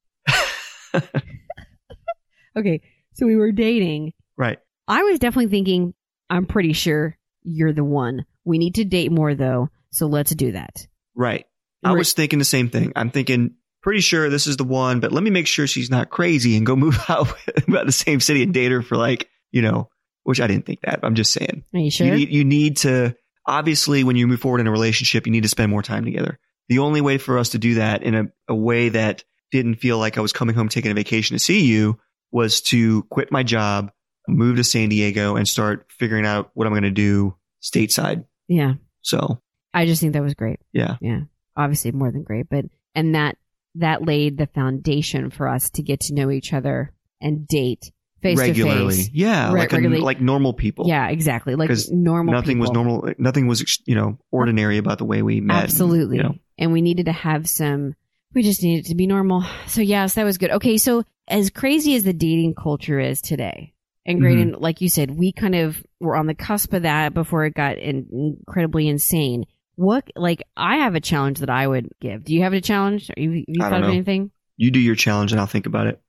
[2.56, 2.80] okay,
[3.14, 4.12] so we were dating.
[4.36, 4.58] right.
[4.90, 5.92] I was definitely thinking,
[6.30, 8.24] I'm pretty sure you're the one.
[8.44, 10.86] We need to date more though, so let's do that.
[11.14, 11.44] Right.
[11.84, 12.92] I was thinking the same thing.
[12.96, 16.10] I'm thinking pretty sure this is the one, but let me make sure she's not
[16.10, 17.28] crazy and go move out
[17.68, 19.88] about the same city and date her for like, you know,
[20.24, 21.00] which I didn't think that.
[21.02, 21.64] I'm just saying.
[21.74, 22.06] Are you sure?
[22.06, 23.14] You need you need to
[23.48, 26.38] obviously when you move forward in a relationship, you need to spend more time together.
[26.68, 29.98] The only way for us to do that in a, a way that didn't feel
[29.98, 31.98] like I was coming home taking a vacation to see you
[32.30, 33.90] was to quit my job,
[34.28, 38.26] move to San Diego and start figuring out what I'm going to do stateside.
[38.46, 39.40] yeah, So,
[39.72, 40.60] I just think that was great.
[40.72, 40.96] yeah.
[41.00, 41.20] Yeah.
[41.56, 43.36] Obviously, more than great, but and that
[43.74, 47.92] that laid the foundation for us to get to know each other and date
[48.22, 48.94] face regularly.
[48.96, 49.10] to face.
[49.12, 50.86] Yeah, Re- like a, like normal people.
[50.88, 51.54] Yeah, exactly.
[51.54, 52.34] Like normal.
[52.34, 53.12] nothing was normal.
[53.18, 55.54] Nothing was you know ordinary about the way we met.
[55.54, 56.16] and, Absolutely.
[56.18, 57.94] you know, And we needed to have some,
[58.34, 59.44] we just needed to be normal.
[59.66, 60.50] So, yes, that was good.
[60.52, 60.78] Okay.
[60.78, 63.74] So, as crazy as the dating culture is today,
[64.06, 64.54] and great, Mm-hmm.
[64.54, 67.54] and like you said, we kind of were on the cusp of that before it
[67.54, 68.06] got in,
[68.46, 69.44] incredibly insane.
[69.76, 72.24] What, like, I have a challenge that I would give.
[72.24, 73.10] Do you have a challenge?
[73.10, 74.30] Are you, have you thought don't of anything?
[74.56, 76.00] you do your challenge and I'll think about it.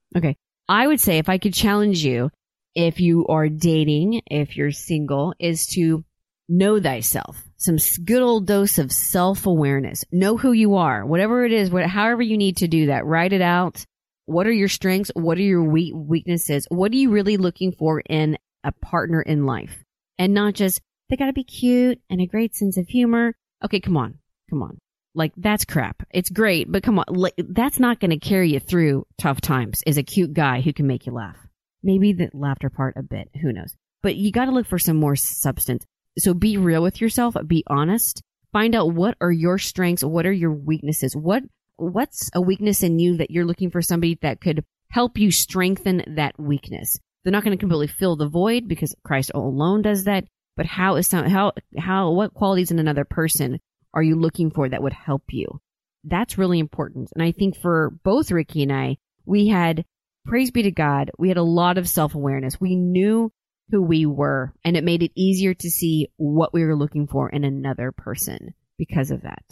[0.69, 2.29] I would say if I could challenge you,
[2.75, 6.05] if you are dating, if you're single, is to
[6.47, 7.43] know thyself.
[7.57, 10.05] Some good old dose of self awareness.
[10.11, 13.05] Know who you are, whatever it is, what, however you need to do that.
[13.05, 13.83] Write it out.
[14.27, 15.09] What are your strengths?
[15.15, 16.67] What are your we- weaknesses?
[16.69, 19.83] What are you really looking for in a partner in life?
[20.19, 23.33] And not just, they gotta be cute and a great sense of humor.
[23.65, 24.19] Okay, come on.
[24.51, 24.77] Come on.
[25.19, 26.01] Like that's crap.
[26.11, 29.83] It's great, but come on, like, that's not going to carry you through tough times.
[29.85, 31.35] Is a cute guy who can make you laugh.
[31.83, 33.29] Maybe the laughter part a bit.
[33.41, 33.75] Who knows?
[34.01, 35.85] But you got to look for some more substance.
[36.17, 37.35] So be real with yourself.
[37.45, 38.21] Be honest.
[38.53, 40.05] Find out what are your strengths.
[40.05, 41.17] What are your weaknesses?
[41.17, 41.43] What
[41.75, 46.15] what's a weakness in you that you're looking for somebody that could help you strengthen
[46.15, 46.97] that weakness.
[47.23, 50.23] They're not going to completely fill the void because Christ alone does that.
[50.55, 53.59] But how is some how how what qualities in another person
[53.93, 55.61] are you looking for that would help you?
[56.03, 57.09] That's really important.
[57.13, 59.85] And I think for both Ricky and I, we had,
[60.25, 62.59] praise be to God, we had a lot of self awareness.
[62.59, 63.31] We knew
[63.71, 67.29] who we were, and it made it easier to see what we were looking for
[67.29, 69.43] in another person because of that.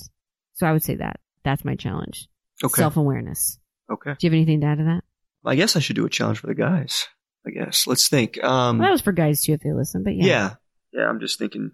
[0.55, 1.19] So I would say that.
[1.43, 2.27] That's my challenge.
[2.63, 2.79] Okay.
[2.81, 3.59] Self awareness.
[3.91, 4.15] okay.
[4.17, 5.03] Do you have anything to add to that?
[5.45, 7.07] I guess I should do a challenge for the guys.
[7.45, 7.85] I guess.
[7.87, 8.43] Let's think.
[8.43, 10.25] Um, Well, that was for guys too if they listen, but yeah.
[10.25, 10.53] yeah.
[10.93, 11.07] yeah.
[11.07, 11.71] I'm just thinking.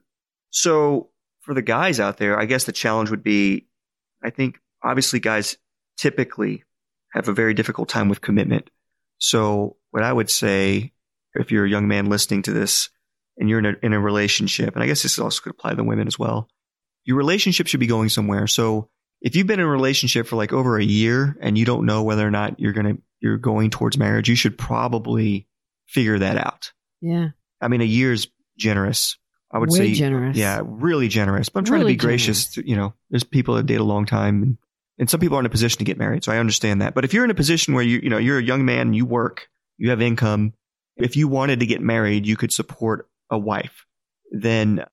[0.50, 1.10] So
[1.44, 3.68] for the guys out there, I guess the challenge would be,
[4.24, 5.58] I think obviously guys
[5.98, 6.64] typically
[7.12, 8.70] have a very difficult time with commitment.
[9.20, 10.94] So what I would say,
[11.36, 12.90] if you're a young man listening to this
[13.38, 15.76] and you're in a, in a relationship, and I guess this also could apply to
[15.76, 16.48] the women as well,
[17.06, 18.48] your relationship should be going somewhere.
[18.48, 18.90] So
[19.22, 22.04] if you've been in a relationship for like over a year and you don't know
[22.04, 25.48] whether or not you're going to, you're going towards marriage, you should probably
[25.88, 26.72] figure that out.
[27.02, 27.30] Yeah.
[27.62, 28.28] I mean, a year's
[28.58, 29.18] generous.
[29.54, 30.36] I would Way say, generous.
[30.36, 31.48] yeah, really generous.
[31.50, 32.54] But I'm trying Really to be gracious.
[32.56, 34.58] To, you know, there's people that date a long time, and,
[34.98, 36.24] and some people are in a position to get married.
[36.24, 36.96] So I understand that.
[36.96, 39.06] But if you're in a position where you, you know, you're a young man, you
[39.06, 39.48] work,
[39.78, 40.54] you have income.
[40.98, 43.86] If you wanted to get married, you could support a wife.
[44.32, 44.84] Then,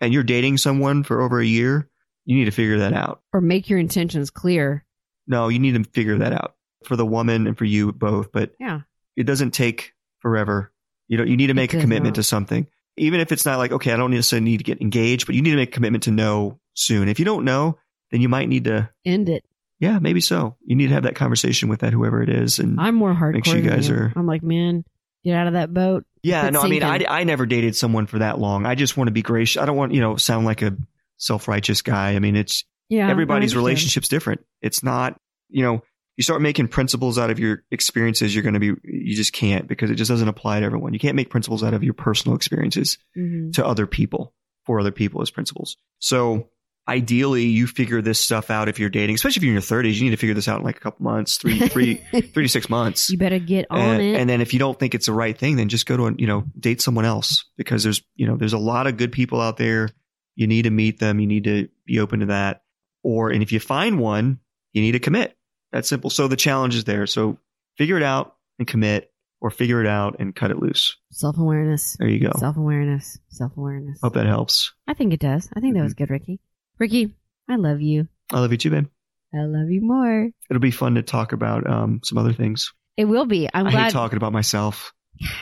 [0.00, 1.88] and you're dating someone for over a year,
[2.24, 3.20] you need to figure that out.
[3.34, 4.84] Or make your intentions clear.
[5.26, 6.54] No, you need to figure that out
[6.84, 8.32] for the woman and for you both.
[8.32, 8.80] But Yeah.
[9.16, 10.72] it doesn't take forever.
[11.08, 12.22] You know, you need to make a commitment not.
[12.22, 12.66] to something.
[12.96, 15.42] Even if it's not like, okay, I don't necessarily need to get engaged, but you
[15.42, 17.08] need to make a commitment to know soon.
[17.08, 17.78] If you don't know,
[18.10, 19.44] then you might need to, End it.
[19.80, 20.56] yeah, maybe so.
[20.64, 22.58] You need to have that conversation with that whoever it is.
[22.58, 23.32] And I'm more hardcore.
[23.34, 24.84] Make sure you guys are- I'm like, man,
[25.24, 26.04] get out of that boat.
[26.22, 27.04] yeah, no, I mean, I.
[27.08, 28.64] I never dated someone for that long.
[28.66, 29.60] I just want to be gracious.
[29.60, 30.76] I don't want, you know, sound like a
[31.18, 32.14] self-righteous guy.
[32.14, 33.08] I mean, it's, Yeah.
[33.10, 34.40] everybody's relationship's different.
[34.62, 35.18] It's not,
[35.48, 35.82] you know,
[36.16, 39.68] you start making principles out of your experiences, you're going to be, you just can't
[39.68, 40.92] because it just doesn't apply to everyone.
[40.94, 42.98] You can't make principles out of your personal experiences.
[43.16, 43.52] Mhm.
[43.54, 44.32] to other people
[44.64, 45.76] for other people as principles.
[45.98, 46.48] So
[46.88, 49.98] ideally you figure this stuff out if you're dating, especially if you're in your thirties,
[50.00, 51.94] you need to figure this out in like a couple months, three, three,
[52.32, 53.10] three to six months.
[53.10, 54.14] You better get on And, it.
[54.20, 56.14] and then if you don't think it's the right thing, then just go to, a,
[56.16, 59.40] you know, date someone else because there's, you know, there's a lot of good people
[59.40, 59.90] out there.
[60.36, 61.18] You need to meet them.
[61.20, 62.62] You need to be open to that.
[63.02, 64.38] Or, and if you find one,
[64.72, 65.36] you need to commit.
[65.76, 66.08] That's simple.
[66.08, 67.06] So the challenge is there.
[67.06, 67.36] So
[67.76, 69.12] figure it out and commit
[69.42, 70.96] or figure it out and cut it loose.
[71.12, 71.96] Self awareness.
[71.98, 72.32] There you go.
[72.38, 73.18] Self awareness.
[73.28, 73.98] Self awareness.
[74.02, 74.72] Hope that helps.
[74.88, 75.50] I think it does.
[75.54, 76.04] I think that was Mm-hmm.
[76.04, 76.40] good, Ricky.
[76.78, 77.14] Ricky,
[77.46, 78.08] I love you.
[78.32, 78.86] I love you too, babe.
[79.34, 80.30] I love you more.
[80.48, 82.72] It'll be fun to talk about um, some other things.
[82.96, 83.46] It will be.
[83.52, 83.82] I'm I glad.
[83.84, 84.94] hate talking about myself.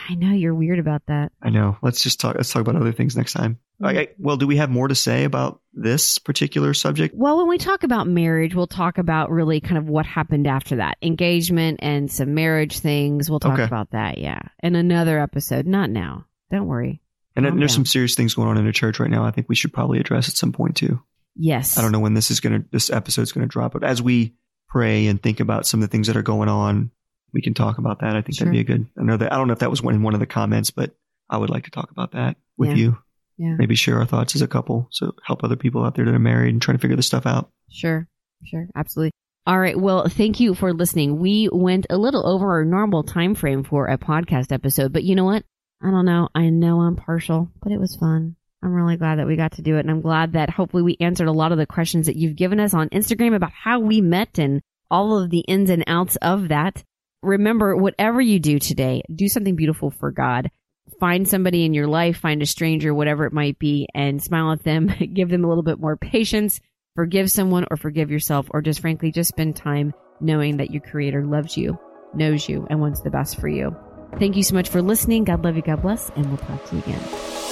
[0.09, 1.31] I know you're weird about that.
[1.41, 1.77] I know.
[1.81, 2.35] Let's just talk.
[2.35, 3.59] Let's talk about other things next time.
[3.81, 3.89] Mm.
[3.89, 4.13] Okay.
[4.17, 7.13] Well, do we have more to say about this particular subject?
[7.15, 10.77] Well, when we talk about marriage, we'll talk about really kind of what happened after
[10.77, 13.29] that engagement and some marriage things.
[13.29, 13.63] We'll talk Okay.
[13.63, 14.17] about that.
[14.17, 14.39] Yeah.
[14.63, 15.65] In another episode.
[15.67, 16.25] Not now.
[16.51, 17.01] Don't worry.
[17.35, 17.75] And Calm there's down.
[17.79, 19.25] some serious things going on in the church right now.
[19.25, 21.01] I think we should probably address at some point too.
[21.35, 21.77] Yes.
[21.77, 24.01] I don't know when this is going to, this episode's going to drop, but as
[24.01, 24.35] we
[24.69, 26.91] pray and think about some of the things that are going on,
[27.35, 28.15] we can talk about that.
[28.15, 28.45] I think Sure.
[28.45, 30.19] that'd be a good, that, I don't know if that was one in one of
[30.19, 30.95] the comments, but
[31.29, 32.75] I would like to talk about that with Yeah.
[32.75, 32.97] you.
[33.37, 33.55] Yeah.
[33.59, 34.87] Maybe share our thoughts as a couple.
[34.91, 37.25] So help other people out there that are married and trying to figure this stuff
[37.25, 37.51] out.
[37.69, 38.07] Sure.
[38.45, 38.67] Sure.
[38.75, 39.11] Absolutely.
[39.45, 39.77] All right.
[39.79, 41.19] Well, thank you for listening.
[41.19, 45.15] We went a little over our normal time frame for a podcast episode, but you
[45.15, 45.43] know what?
[45.83, 46.29] I don't know.
[46.33, 48.37] I know I'm partial, but it was fun.
[48.63, 49.81] I'm really glad that we got to do it.
[49.81, 52.59] And I'm glad that hopefully we answered a lot of the questions that you've given
[52.59, 56.47] us on Instagram about how we met and all of the ins and outs of
[56.47, 56.83] that.
[57.25, 60.51] Remember, whatever you do today, do something beautiful for God.
[60.99, 64.63] Find somebody in your life, find a stranger, whatever it might be, and smile at
[64.63, 64.87] them.
[65.13, 66.61] Give them a little bit more patience.
[66.95, 71.25] Forgive someone or forgive yourself, or just frankly, just spend time knowing that your creator
[71.25, 71.77] loves you,
[72.13, 73.75] knows you, and wants the best for you.
[74.19, 75.23] Thank you so much for listening.
[75.23, 75.61] God love you.
[75.61, 76.09] God bless.
[76.11, 77.44] And we'll talk to you again.